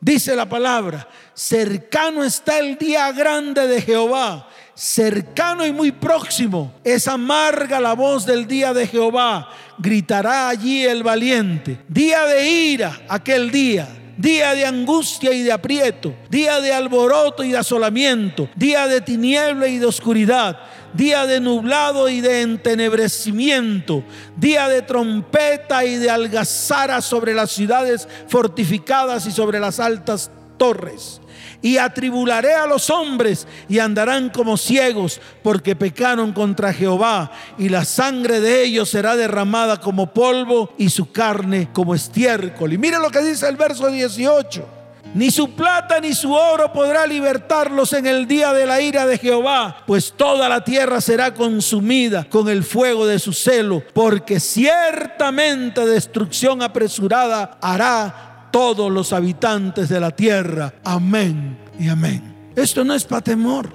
[0.00, 6.74] Dice la palabra, cercano está el día grande de Jehová cercano y muy próximo.
[6.84, 9.48] Es amarga la voz del día de Jehová.
[9.78, 11.78] Gritará allí el valiente.
[11.88, 13.88] Día de ira, aquel día.
[14.16, 16.14] Día de angustia y de aprieto.
[16.30, 18.48] Día de alboroto y de asolamiento.
[18.54, 20.58] Día de tiniebla y de oscuridad.
[20.92, 24.04] Día de nublado y de entenebrecimiento.
[24.36, 31.20] Día de trompeta y de algazara sobre las ciudades fortificadas y sobre las altas torres
[31.64, 37.86] y atribularé a los hombres y andarán como ciegos porque pecaron contra Jehová y la
[37.86, 42.74] sangre de ellos será derramada como polvo y su carne como estiércol.
[42.74, 44.68] Y mire lo que dice el verso 18.
[45.14, 49.16] Ni su plata ni su oro podrá libertarlos en el día de la ira de
[49.16, 55.86] Jehová, pues toda la tierra será consumida con el fuego de su celo, porque ciertamente
[55.86, 60.74] destrucción apresurada hará todos los habitantes de la tierra.
[60.84, 62.22] Amén y amén.
[62.54, 63.68] Esto no es para temor,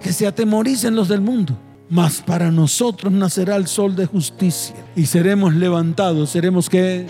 [0.00, 1.58] que se atemoricen los del mundo.
[1.90, 6.30] Mas para nosotros nacerá el sol de justicia y seremos levantados.
[6.30, 7.06] ¿Seremos que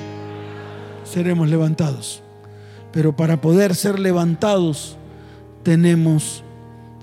[1.04, 2.20] Seremos levantados.
[2.92, 4.96] Pero para poder ser levantados
[5.62, 6.42] tenemos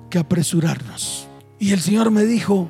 [0.10, 1.26] que apresurarnos.
[1.58, 2.68] Y el Señor me dijo,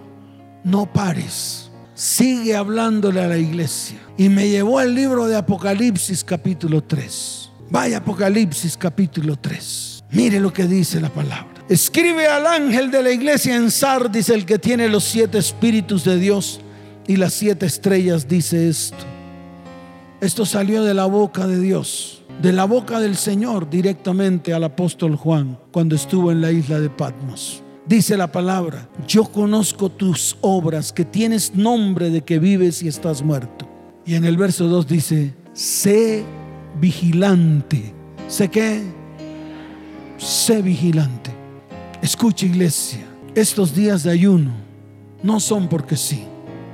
[0.64, 1.61] no pares,
[2.02, 4.00] sigue hablándole a la iglesia.
[4.18, 7.52] Y me llevó al libro de Apocalipsis capítulo 3.
[7.70, 10.06] Vaya Apocalipsis capítulo 3.
[10.12, 11.64] Mire lo que dice la palabra.
[11.70, 16.18] Escribe al ángel de la iglesia en Sardis, el que tiene los siete espíritus de
[16.18, 16.60] Dios
[17.08, 19.06] y las siete estrellas, dice esto.
[20.22, 25.16] Esto salió de la boca de Dios, de la boca del Señor directamente al apóstol
[25.16, 27.62] Juan cuando estuvo en la isla de Patmos.
[27.92, 33.22] Dice la palabra, yo conozco tus obras, que tienes nombre de que vives y estás
[33.22, 33.68] muerto.
[34.06, 36.24] Y en el verso 2 dice, sé
[36.80, 37.94] vigilante.
[38.30, 38.82] ¿Sé qué?
[40.18, 41.32] Sé vigilante.
[42.02, 44.52] Escucha iglesia, estos días de ayuno
[45.22, 46.24] no son porque sí.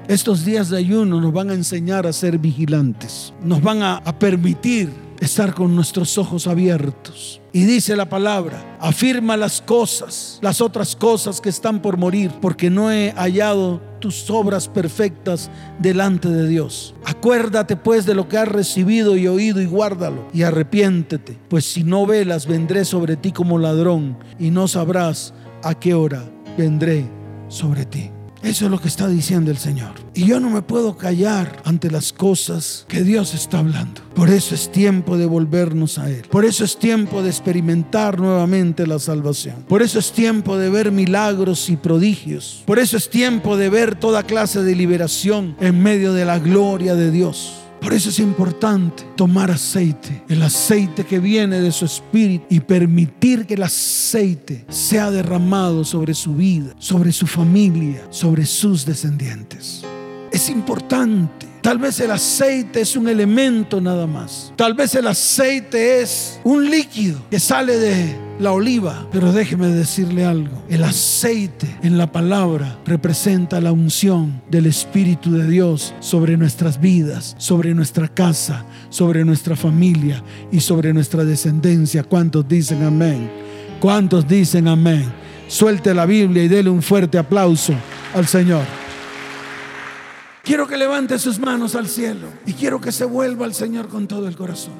[0.07, 3.33] Estos días de ayuno nos van a enseñar a ser vigilantes.
[3.43, 7.41] Nos van a, a permitir estar con nuestros ojos abiertos.
[7.53, 12.69] Y dice la palabra, afirma las cosas, las otras cosas que están por morir, porque
[12.69, 15.49] no he hallado tus obras perfectas
[15.79, 16.93] delante de Dios.
[17.05, 21.83] Acuérdate pues de lo que has recibido y oído y guárdalo y arrepiéntete, pues si
[21.83, 26.23] no velas vendré sobre ti como ladrón y no sabrás a qué hora
[26.57, 27.09] vendré
[27.47, 28.11] sobre ti.
[28.47, 29.91] Eso es lo que está diciendo el Señor.
[30.13, 34.01] Y yo no me puedo callar ante las cosas que Dios está hablando.
[34.15, 36.21] Por eso es tiempo de volvernos a Él.
[36.31, 39.65] Por eso es tiempo de experimentar nuevamente la salvación.
[39.67, 42.63] Por eso es tiempo de ver milagros y prodigios.
[42.65, 46.95] Por eso es tiempo de ver toda clase de liberación en medio de la gloria
[46.95, 47.66] de Dios.
[47.81, 53.45] Por eso es importante tomar aceite, el aceite que viene de su espíritu y permitir
[53.45, 59.83] que el aceite sea derramado sobre su vida, sobre su familia, sobre sus descendientes.
[60.31, 61.47] Es importante.
[61.67, 64.53] Tal vez el aceite es un elemento nada más.
[64.55, 69.05] Tal vez el aceite es un líquido que sale de la oliva.
[69.11, 70.63] Pero déjeme decirle algo.
[70.69, 77.35] El aceite en la palabra representa la unción del Espíritu de Dios sobre nuestras vidas,
[77.37, 82.01] sobre nuestra casa, sobre nuestra familia y sobre nuestra descendencia.
[82.01, 83.29] ¿Cuántos dicen amén?
[83.81, 85.03] ¿Cuántos dicen amén?
[85.49, 87.73] Suelte la Biblia y dele un fuerte aplauso
[88.15, 88.86] al Señor.
[90.47, 94.07] Quiero que levante sus manos al cielo y quiero que se vuelva al Señor con
[94.07, 94.75] todo el corazón.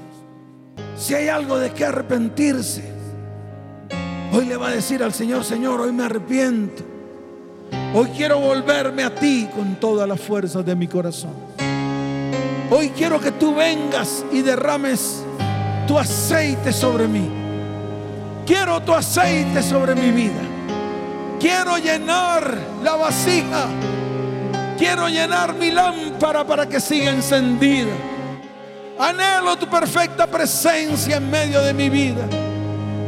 [0.97, 2.89] Si hay algo de que arrepentirse,
[4.31, 6.83] hoy le va a decir al Señor, Señor, hoy me arrepiento.
[7.93, 11.33] Hoy quiero volverme a ti con toda la fuerza de mi corazón.
[12.71, 15.21] Hoy quiero que tú vengas y derrames
[15.85, 17.27] tu aceite sobre mí.
[18.45, 20.41] Quiero tu aceite sobre mi vida.
[21.41, 23.67] Quiero llenar la vasija
[24.77, 27.91] Quiero llenar mi lámpara para que siga encendida.
[28.99, 32.25] Anhelo tu perfecta presencia en medio de mi vida.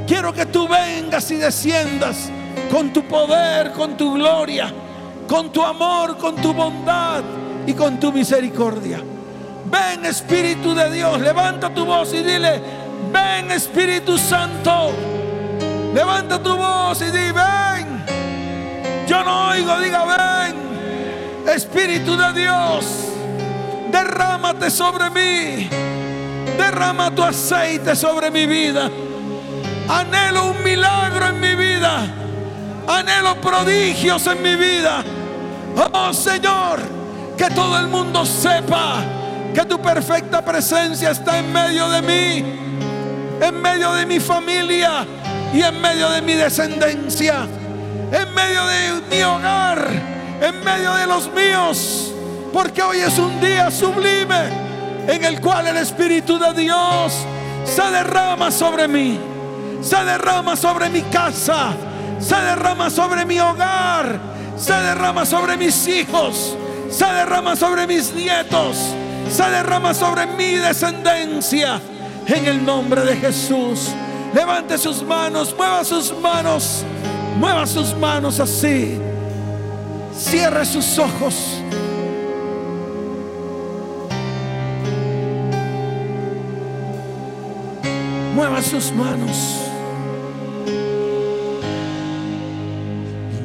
[0.08, 2.29] Quiero que tú vengas y desciendas
[2.71, 4.73] con tu poder, con tu gloria,
[5.27, 7.21] con tu amor, con tu bondad
[7.65, 9.01] y con tu misericordia.
[9.65, 12.60] Ven Espíritu de Dios, levanta tu voz y dile,
[13.12, 14.91] ven Espíritu Santo.
[15.93, 18.05] Levanta tu voz y di, ven.
[19.08, 20.68] Yo no oigo, diga, ven.
[21.55, 22.85] Espíritu de Dios,
[23.91, 25.67] derrámate sobre mí.
[26.57, 28.89] Derrama tu aceite sobre mi vida.
[29.88, 32.05] Anhelo un milagro en mi vida.
[32.88, 35.03] Anhelo prodigios en mi vida.
[35.91, 36.81] Oh Señor,
[37.35, 39.03] que todo el mundo sepa
[39.53, 42.59] que tu perfecta presencia está en medio de mí,
[43.41, 45.05] en medio de mi familia
[45.51, 47.47] y en medio de mi descendencia,
[48.12, 52.13] en medio de mi hogar en medio de los míos,
[52.54, 54.49] porque hoy es un día sublime
[55.07, 57.13] en el cual el Espíritu de Dios
[57.66, 59.20] se derrama sobre mí,
[59.82, 61.74] se derrama sobre mi casa,
[62.20, 64.20] se derrama sobre mi hogar,
[64.57, 66.55] se derrama sobre mis hijos,
[66.89, 68.78] se derrama sobre mis nietos,
[69.30, 71.80] se derrama sobre mi descendencia,
[72.28, 73.89] en el nombre de Jesús.
[74.34, 76.84] Levante sus manos, mueva sus manos,
[77.39, 78.99] mueva sus manos así.
[80.20, 81.63] Cierre sus ojos.
[88.36, 89.61] Mueva sus manos.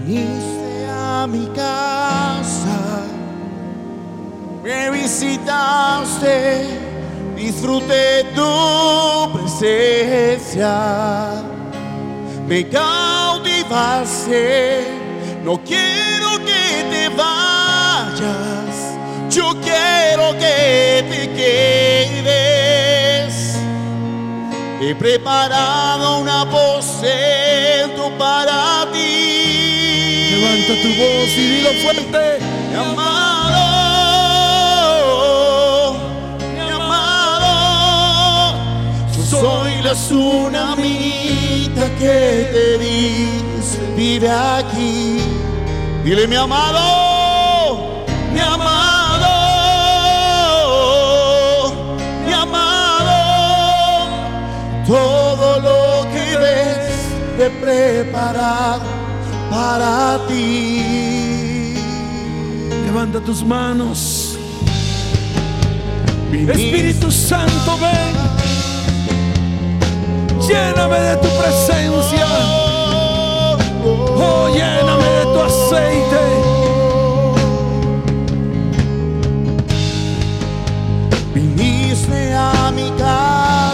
[0.04, 3.04] Viniste a mi casa,
[4.64, 6.66] me visitaste,
[7.36, 10.74] disfruté tu presencia,
[12.48, 14.18] me cautivaste,
[15.44, 16.13] no quiero
[19.30, 23.34] yo quiero que te quedes.
[24.80, 30.28] He preparado un aposento para ti.
[30.30, 32.38] Levanta tu voz y dilo fuerte.
[32.70, 33.64] Mi amado,
[36.54, 37.50] mi amado,
[39.16, 42.16] yo soy la tsunamita que
[42.52, 45.20] te dice, vive aquí.
[46.04, 47.03] Dile mi amado,
[57.64, 58.82] preparado
[59.50, 61.74] para ti.
[62.84, 64.38] Levanta tus manos.
[66.30, 68.14] Viniste Espíritu Santo, ven.
[70.46, 72.26] Lléname de tu presencia.
[74.16, 76.22] Oh, lléname de tu aceite.
[81.34, 83.73] Viniste a mi casa,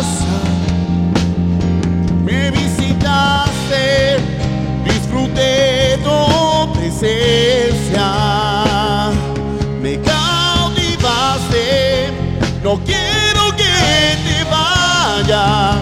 [5.10, 8.06] disfruté tu presencia,
[9.82, 11.64] me cautivaste,
[12.62, 15.78] no quiero que te vayas,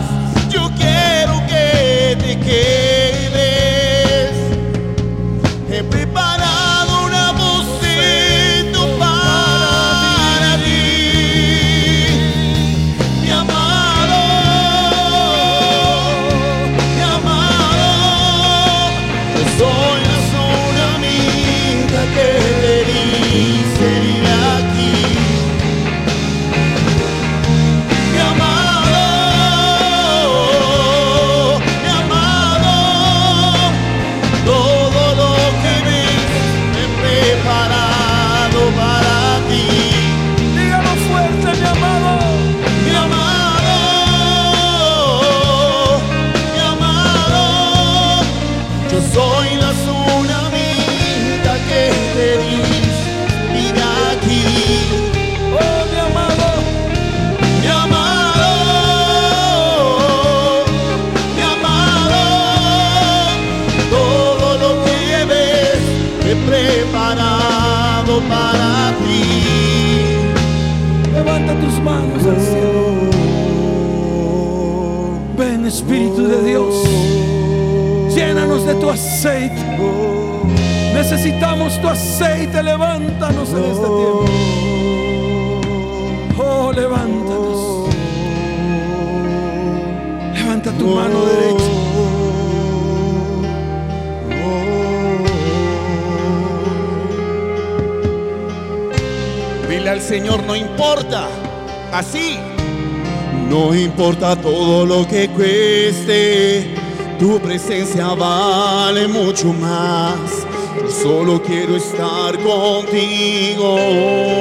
[107.59, 110.47] presencia vale mucho más.
[110.81, 113.75] Yo solo quiero estar contigo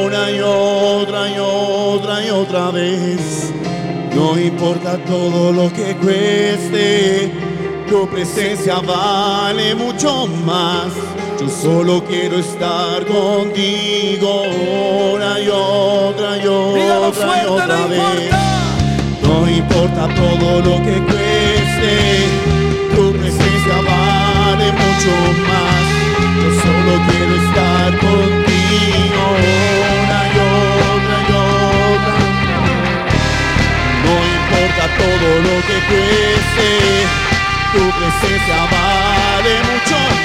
[0.06, 3.52] una y otra y otra y otra vez.
[4.16, 7.32] No importa todo lo que cueste,
[7.90, 10.94] tu presencia vale mucho más.
[11.42, 14.44] Yo solo quiero estar contigo
[15.16, 18.00] una y otra y otra y otra no vez.
[18.00, 18.58] importa.
[19.24, 22.28] No importa todo lo que cueste,
[24.98, 25.16] mucho
[25.48, 25.86] más.
[26.42, 31.34] Yo solo quiero estar contigo una y otra y
[31.94, 32.16] otra.
[34.04, 36.70] No importa todo lo que cueste,
[37.74, 40.17] tu presencia vale mucho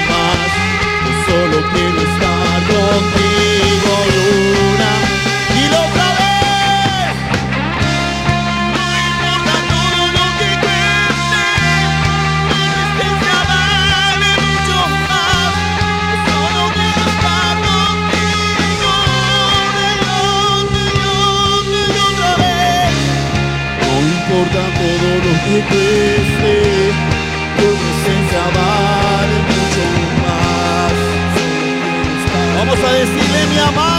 [24.33, 26.53] importa todo lo que cueste,
[27.57, 29.85] tu presencia vale mucho
[30.23, 30.95] más.
[32.57, 33.92] Vamos a decirle mi amado,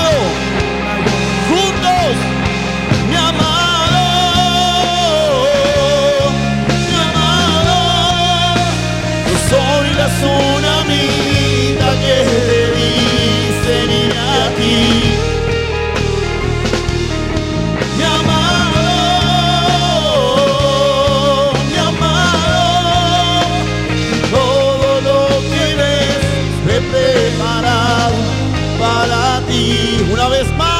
[30.34, 30.73] vez más,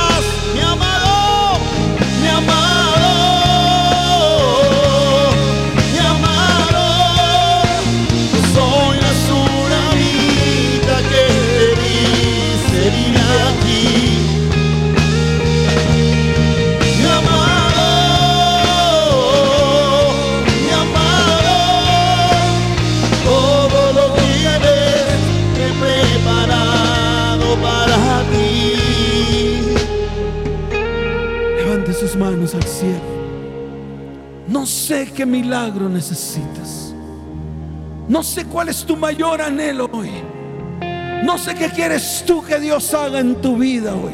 [35.26, 36.94] milagro necesitas.
[38.08, 40.10] No sé cuál es tu mayor anhelo hoy.
[41.24, 44.12] No sé qué quieres tú que Dios haga en tu vida hoy.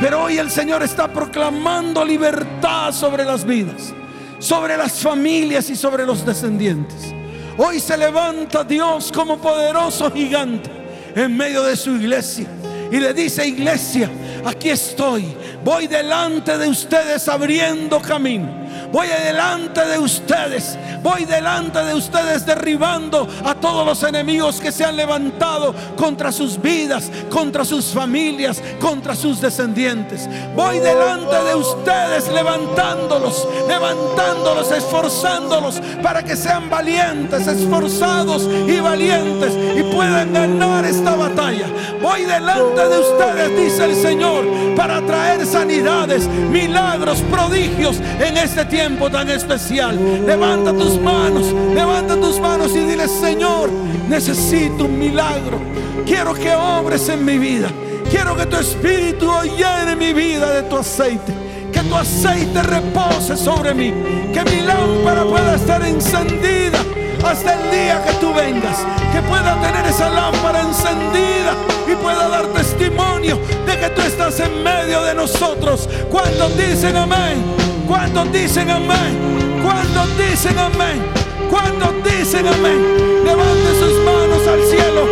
[0.00, 3.92] Pero hoy el Señor está proclamando libertad sobre las vidas,
[4.38, 7.12] sobre las familias y sobre los descendientes.
[7.56, 10.70] Hoy se levanta Dios como poderoso gigante
[11.16, 12.46] en medio de su iglesia.
[12.92, 14.08] Y le dice, iglesia,
[14.44, 15.24] aquí estoy.
[15.64, 18.67] Voy delante de ustedes abriendo camino.
[18.92, 20.78] Voy delante de ustedes.
[21.02, 26.60] Voy delante de ustedes derribando a todos los enemigos que se han levantado contra sus
[26.60, 30.28] vidas, contra sus familias, contra sus descendientes.
[30.54, 39.82] Voy delante de ustedes levantándolos, levantándolos, esforzándolos para que sean valientes, esforzados y valientes y
[39.94, 41.66] puedan ganar esta batalla.
[42.00, 44.44] Voy delante de ustedes, dice el Señor,
[44.76, 49.98] para traer sanidades, milagros, prodigios en este tiempo tan especial.
[50.26, 53.68] Levanta tus manos, levanta tus manos y dile, Señor,
[54.08, 55.58] necesito un milagro.
[56.06, 57.68] Quiero que obres en mi vida.
[58.10, 61.32] Quiero que tu espíritu llene mi vida de tu aceite.
[61.70, 63.92] Que tu aceite repose sobre mí.
[64.32, 66.78] Que mi lámpara pueda estar encendida
[67.22, 68.78] hasta el día que tú vengas.
[69.12, 71.52] Que pueda tener esa lámpara encendida
[71.86, 75.88] y pueda dar testimonio de que tú estás en medio de nosotros.
[76.10, 77.42] Cuando dicen amén,
[77.86, 81.02] cuando dicen amén, cuando dicen amén,
[81.50, 83.24] cuando dicen amén.
[83.24, 85.06] Levante sus manos al cielo,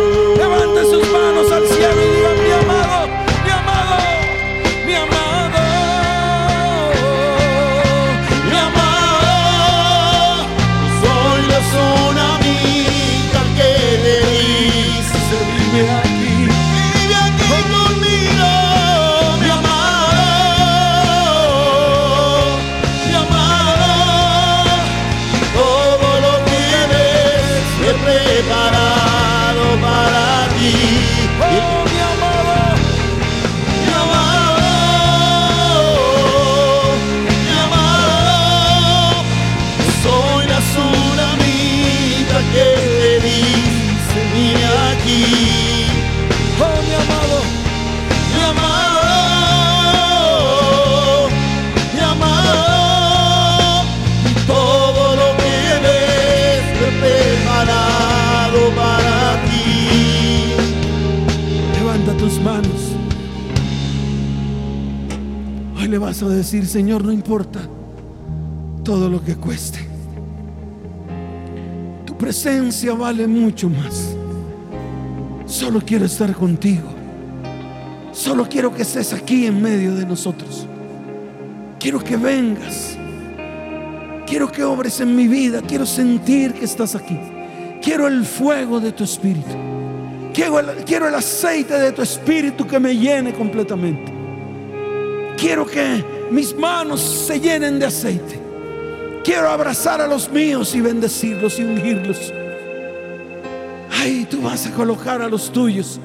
[62.17, 62.95] tus manos.
[65.77, 67.59] Hoy le vas a decir, Señor, no importa
[68.83, 69.79] todo lo que cueste.
[72.05, 74.15] Tu presencia vale mucho más.
[75.45, 76.89] Solo quiero estar contigo.
[78.11, 80.65] Solo quiero que estés aquí en medio de nosotros.
[81.79, 82.97] Quiero que vengas.
[84.25, 85.61] Quiero que obres en mi vida.
[85.61, 87.17] Quiero sentir que estás aquí.
[87.81, 89.76] Quiero el fuego de tu espíritu.
[90.37, 94.13] Quiero el, aceite de tu espíritu que me llene completamente.
[95.35, 98.39] Quiero que mis manos se llenen de aceite.
[99.23, 102.31] Quiero abrazar a los míos y bendecirlos y ungirlos.
[103.89, 105.99] Ay, tú vas a colocar a los tuyos.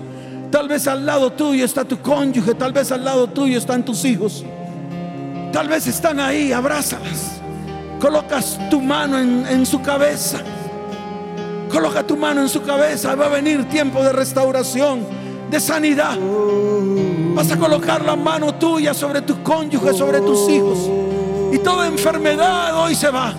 [0.50, 4.02] Tal vez al lado tuyo está tu cónyuge, tal vez al lado tuyo están tus
[4.06, 4.46] hijos.
[5.52, 7.42] Tal vez están ahí, abrázalas.
[8.00, 10.40] Colocas tu mano en, en su cabeza.
[11.72, 13.14] Coloca tu mano en su cabeza.
[13.14, 15.06] Va a venir tiempo de restauración,
[15.50, 16.18] de sanidad.
[17.34, 20.78] Vas a colocar la mano tuya sobre tu cónyuge, sobre tus hijos.
[21.50, 23.34] Y toda enfermedad hoy se va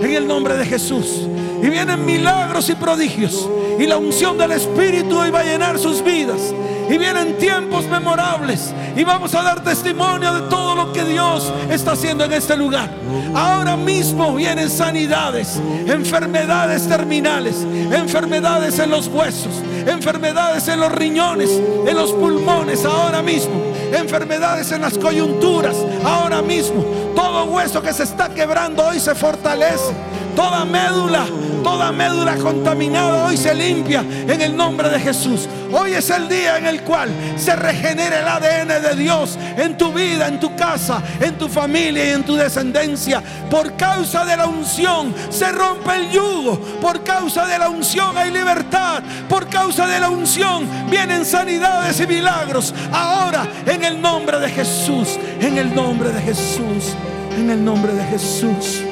[0.00, 1.28] en el nombre de Jesús.
[1.62, 3.48] Y vienen milagros y prodigios.
[3.78, 6.52] Y la unción del Espíritu hoy va a llenar sus vidas.
[6.90, 11.92] Y vienen tiempos memorables y vamos a dar testimonio de todo lo que Dios está
[11.92, 12.90] haciendo en este lugar.
[13.34, 17.56] Ahora mismo vienen sanidades, enfermedades terminales,
[17.92, 21.50] enfermedades en los huesos, enfermedades en los riñones,
[21.86, 23.54] en los pulmones, ahora mismo,
[23.92, 26.82] enfermedades en las coyunturas, ahora mismo.
[27.14, 29.94] Todo hueso que se está quebrando hoy se fortalece.
[30.34, 31.26] Toda médula,
[31.66, 35.48] toda médula contaminada hoy se limpia en el nombre de Jesús.
[35.72, 39.92] Hoy es el día en el cual se regenera el ADN de Dios en tu
[39.92, 43.20] vida, en tu casa, en tu familia y en tu descendencia.
[43.50, 46.56] Por causa de la unción se rompe el yugo.
[46.80, 49.02] Por causa de la unción hay libertad.
[49.28, 52.72] Por causa de la unción vienen sanidades y milagros.
[52.92, 56.94] Ahora en el nombre de Jesús, en el nombre de Jesús,
[57.36, 58.84] en el nombre de Jesús.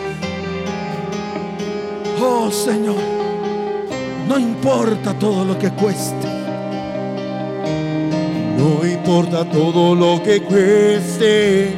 [2.20, 2.96] Oh Señor,
[4.28, 6.28] no importa todo lo que cueste.
[8.56, 11.74] No importa todo lo que cueste,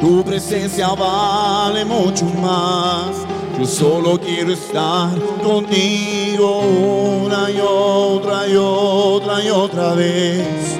[0.00, 3.26] tu presencia vale mucho más.
[3.58, 5.10] Yo solo quiero estar
[5.42, 10.78] contigo una y otra y otra y otra vez.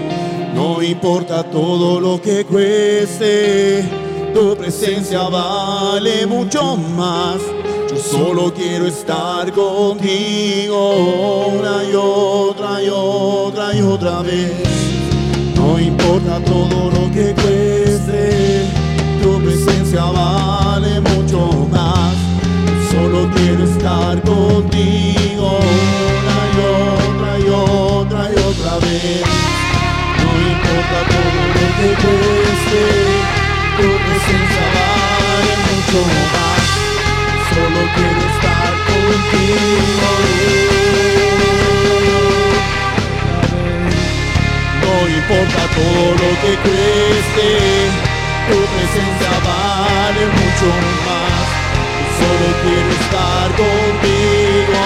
[0.55, 3.82] No importa todo lo que cueste,
[4.34, 7.40] tu presencia vale mucho más.
[8.03, 14.53] Solo quiero estar contigo una y otra y otra y otra vez.
[15.55, 18.64] No importa todo lo que cueste,
[19.22, 22.14] tu presencia vale mucho más.
[22.90, 25.59] Solo quiero estar contigo
[26.16, 29.22] una y otra y otra y otra vez.
[30.16, 32.82] No importa todo lo que cueste,
[33.76, 36.01] tu presencia vale mucho
[36.32, 36.49] más.
[37.51, 40.11] Solo quiero estar contigo.
[44.82, 47.48] No importa todo lo que cueste,
[48.48, 50.68] tu presencia vale mucho
[51.07, 51.46] más.
[52.18, 54.78] Solo quiero estar contigo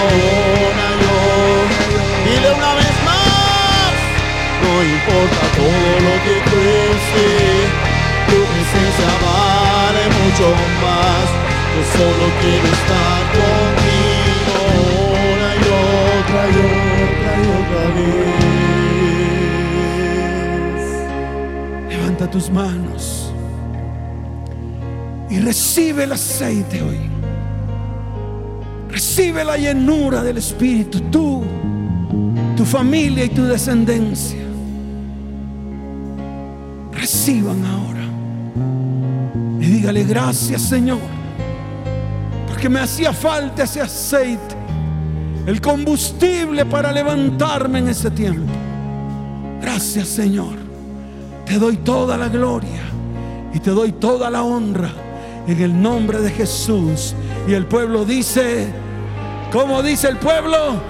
[0.65, 0.89] otra.
[2.25, 3.93] Dile una vez más.
[4.63, 7.27] No importa todo lo que cueste,
[8.29, 10.47] tu presencia vale mucho
[10.81, 11.44] más.
[11.83, 14.55] Solo quiero estar contigo
[15.33, 15.63] una y
[16.19, 16.55] otra y
[17.05, 17.83] otra y otra
[21.87, 21.97] vez.
[21.97, 23.31] Levanta tus manos
[25.29, 26.99] y recibe el aceite hoy.
[28.89, 31.43] Recibe la llenura del Espíritu, tú,
[32.55, 34.43] tu familia y tu descendencia.
[36.93, 38.05] Reciban ahora.
[39.59, 40.99] Y dígale gracias Señor,
[42.65, 44.55] porque me hacía falta ese aceite,
[45.45, 48.51] el combustible para levantarme en ese tiempo.
[49.61, 50.55] Gracias Señor.
[51.45, 52.81] Te doy toda la gloria
[53.53, 54.89] y te doy toda la honra
[55.45, 57.13] en el nombre de Jesús.
[57.47, 58.65] Y el pueblo dice,
[59.51, 60.81] ¿cómo dice el pueblo?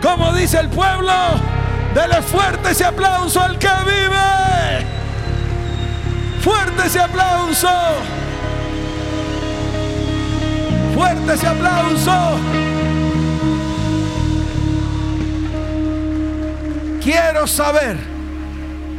[0.00, 1.12] ¿Cómo dice el pueblo?
[1.94, 4.86] Dele fuerte ese aplauso al que vive.
[6.40, 7.68] Fuerte ese aplauso.
[11.02, 12.38] Fuerte ese aplauso.
[17.02, 17.96] Quiero saber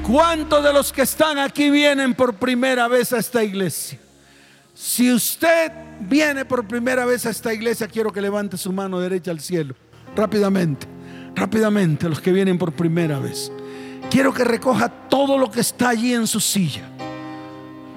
[0.05, 3.99] cuántos de los que están aquí vienen por primera vez a esta iglesia.
[4.73, 9.31] Si usted viene por primera vez a esta iglesia, quiero que levante su mano derecha
[9.31, 9.73] al cielo.
[10.13, 10.85] Rápidamente,
[11.33, 13.49] rápidamente, los que vienen por primera vez.
[14.11, 16.83] Quiero que recoja todo lo que está allí en su silla.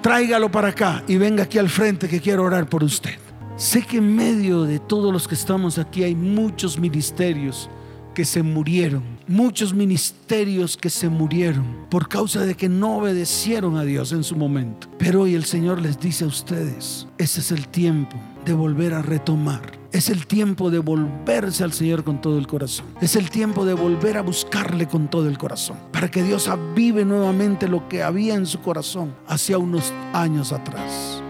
[0.01, 3.26] Tráigalo para acá y venga aquí al frente que quiero orar por usted.
[3.57, 7.71] Sé que en medio de todos los que estamos aquí hay muchos ministerios
[8.13, 13.83] que se murieron, muchos ministerios que se murieron por causa de que no obedecieron a
[13.83, 14.87] Dios en su momento.
[14.99, 19.01] Pero hoy el Señor les dice a ustedes, ese es el tiempo de volver a
[19.01, 19.71] retomar.
[19.91, 22.85] Es el tiempo de volverse al Señor con todo el corazón.
[23.01, 25.77] Es el tiempo de volver a buscarle con todo el corazón.
[25.91, 31.23] Para que Dios avive nuevamente lo que había en su corazón hacia unos años atrás.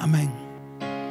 [0.00, 0.49] Amén.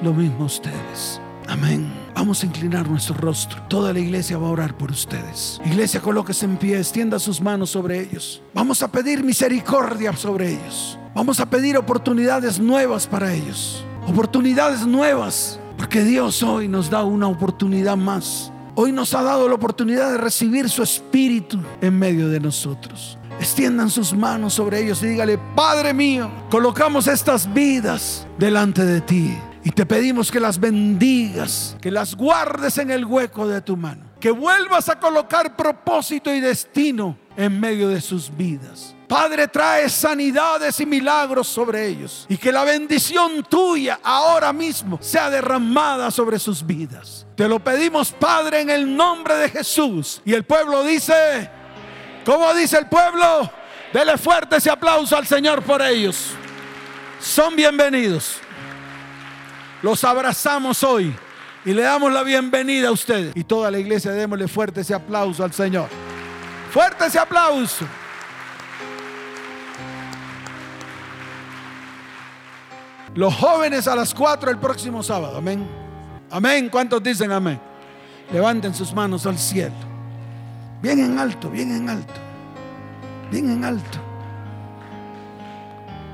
[0.01, 1.19] Lo mismo ustedes.
[1.47, 1.91] Amén.
[2.15, 3.61] Vamos a inclinar nuestro rostro.
[3.67, 5.59] Toda la iglesia va a orar por ustedes.
[5.65, 8.41] Iglesia, colóquese en pie, extienda sus manos sobre ellos.
[8.53, 10.97] Vamos a pedir misericordia sobre ellos.
[11.13, 13.83] Vamos a pedir oportunidades nuevas para ellos.
[14.07, 15.59] Oportunidades nuevas.
[15.77, 18.53] Porque Dios hoy nos da una oportunidad más.
[18.75, 23.17] Hoy nos ha dado la oportunidad de recibir su espíritu en medio de nosotros.
[23.39, 29.37] Extiendan sus manos sobre ellos y dígale, Padre mío, colocamos estas vidas delante de ti.
[29.63, 34.05] Y te pedimos que las bendigas, que las guardes en el hueco de tu mano,
[34.19, 38.95] que vuelvas a colocar propósito y destino en medio de sus vidas.
[39.07, 42.27] Padre, trae sanidades y milagros sobre ellos.
[42.29, 47.25] Y que la bendición tuya ahora mismo sea derramada sobre sus vidas.
[47.35, 50.21] Te lo pedimos, Padre, en el nombre de Jesús.
[50.23, 51.49] Y el pueblo dice,
[52.23, 53.51] ¿cómo dice el pueblo?
[53.91, 56.27] Dele fuerte ese aplauso al Señor por ellos.
[57.19, 58.39] Son bienvenidos.
[59.81, 61.15] Los abrazamos hoy
[61.63, 63.35] y le damos la bienvenida a ustedes.
[63.35, 65.87] Y toda la iglesia démosle fuerte ese aplauso al Señor.
[66.71, 67.85] Fuerte ese aplauso.
[73.15, 75.37] Los jóvenes a las 4 el próximo sábado.
[75.37, 75.67] Amén.
[76.29, 76.69] Amén.
[76.69, 77.59] ¿Cuántos dicen amén?
[78.31, 79.73] Levanten sus manos al cielo.
[80.81, 82.13] Bien en alto, bien en alto.
[83.31, 83.97] Bien en alto.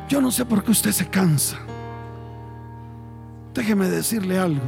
[0.07, 1.64] Yo no sé por qué usted se cansa.
[3.55, 4.61] Déjeme decirle algo.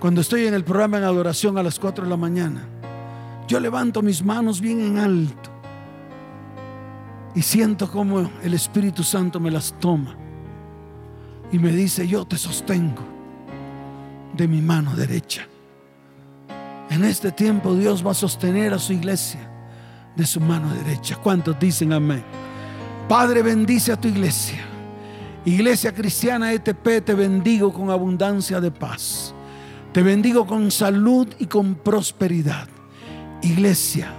[0.00, 2.66] Cuando estoy en el programa en adoración a las 4 de la mañana,
[3.46, 5.50] yo levanto mis manos bien en alto
[7.34, 10.16] y siento como el Espíritu Santo me las toma
[11.52, 13.02] y me dice, yo te sostengo
[14.34, 15.46] de mi mano derecha.
[16.88, 19.40] En este tiempo Dios va a sostener a su iglesia
[20.16, 21.16] de su mano derecha.
[21.16, 22.24] ¿Cuántos dicen amén?
[23.06, 24.71] Padre, bendice a tu iglesia.
[25.44, 29.34] Iglesia Cristiana ETP, te bendigo con abundancia de paz.
[29.92, 32.68] Te bendigo con salud y con prosperidad.
[33.42, 34.12] Iglesia,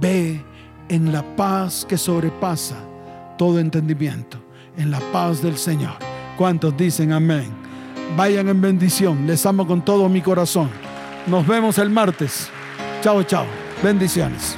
[0.00, 0.44] ve
[0.88, 2.76] en la paz que sobrepasa
[3.38, 4.38] todo entendimiento,
[4.76, 5.94] en la paz del Señor.
[6.36, 7.48] ¿Cuántos dicen amén?
[8.16, 9.28] Vayan en bendición.
[9.28, 10.68] Les amo con todo mi corazón.
[11.28, 12.48] Nos vemos el martes.
[13.02, 13.46] Chao, chao.
[13.84, 14.56] Bendiciones.